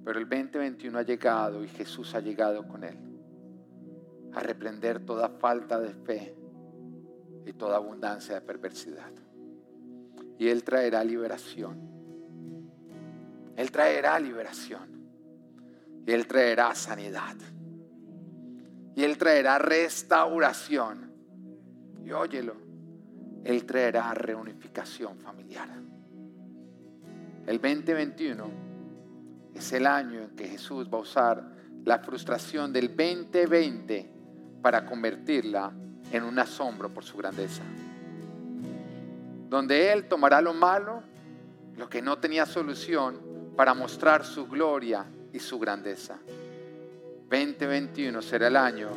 Pero 0.04 0.18
el 0.18 0.28
2021 0.28 0.98
ha 0.98 1.02
llegado 1.02 1.64
y 1.64 1.68
Jesús 1.68 2.14
ha 2.14 2.20
llegado 2.20 2.68
con 2.68 2.84
él 2.84 2.98
a 4.34 4.40
reprender 4.40 5.04
toda 5.04 5.28
falta 5.28 5.78
de 5.80 5.94
fe 5.94 6.34
y 7.46 7.52
toda 7.52 7.76
abundancia 7.76 8.34
de 8.34 8.40
perversidad. 8.40 9.12
Y 10.38 10.48
Él 10.48 10.64
traerá 10.64 11.04
liberación. 11.04 11.78
Él 13.56 13.70
traerá 13.70 14.18
liberación. 14.18 14.92
Y 16.06 16.10
Él 16.10 16.26
traerá 16.26 16.74
sanidad. 16.74 17.36
Y 18.96 19.04
Él 19.04 19.16
traerá 19.16 19.58
restauración 19.58 21.13
y 22.04 22.12
óyelo, 22.12 22.54
Él 23.44 23.64
traerá 23.64 24.12
reunificación 24.14 25.18
familiar. 25.18 25.68
El 27.46 27.60
2021 27.60 28.44
es 29.54 29.72
el 29.72 29.86
año 29.86 30.20
en 30.22 30.30
que 30.30 30.48
Jesús 30.48 30.88
va 30.92 30.98
a 30.98 31.02
usar 31.02 31.44
la 31.84 31.98
frustración 31.98 32.72
del 32.72 32.88
2020 32.88 34.10
para 34.62 34.84
convertirla 34.86 35.72
en 36.10 36.22
un 36.22 36.38
asombro 36.38 36.92
por 36.92 37.04
su 37.04 37.16
grandeza. 37.16 37.62
Donde 39.48 39.92
Él 39.92 40.08
tomará 40.08 40.40
lo 40.40 40.54
malo, 40.54 41.02
lo 41.76 41.88
que 41.88 42.00
no 42.00 42.18
tenía 42.18 42.46
solución, 42.46 43.52
para 43.56 43.74
mostrar 43.74 44.24
su 44.24 44.48
gloria 44.48 45.06
y 45.32 45.38
su 45.38 45.58
grandeza. 45.58 46.18
2021 47.30 48.22
será 48.22 48.48
el 48.48 48.56
año 48.56 48.88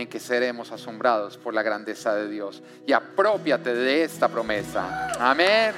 en 0.00 0.08
que 0.08 0.20
seremos 0.20 0.72
asombrados 0.72 1.36
por 1.36 1.54
la 1.54 1.62
grandeza 1.62 2.14
de 2.14 2.28
Dios. 2.28 2.62
Y 2.86 2.92
apropiate 2.92 3.74
de 3.74 4.04
esta 4.04 4.28
promesa. 4.28 5.12
Amén. 5.18 5.72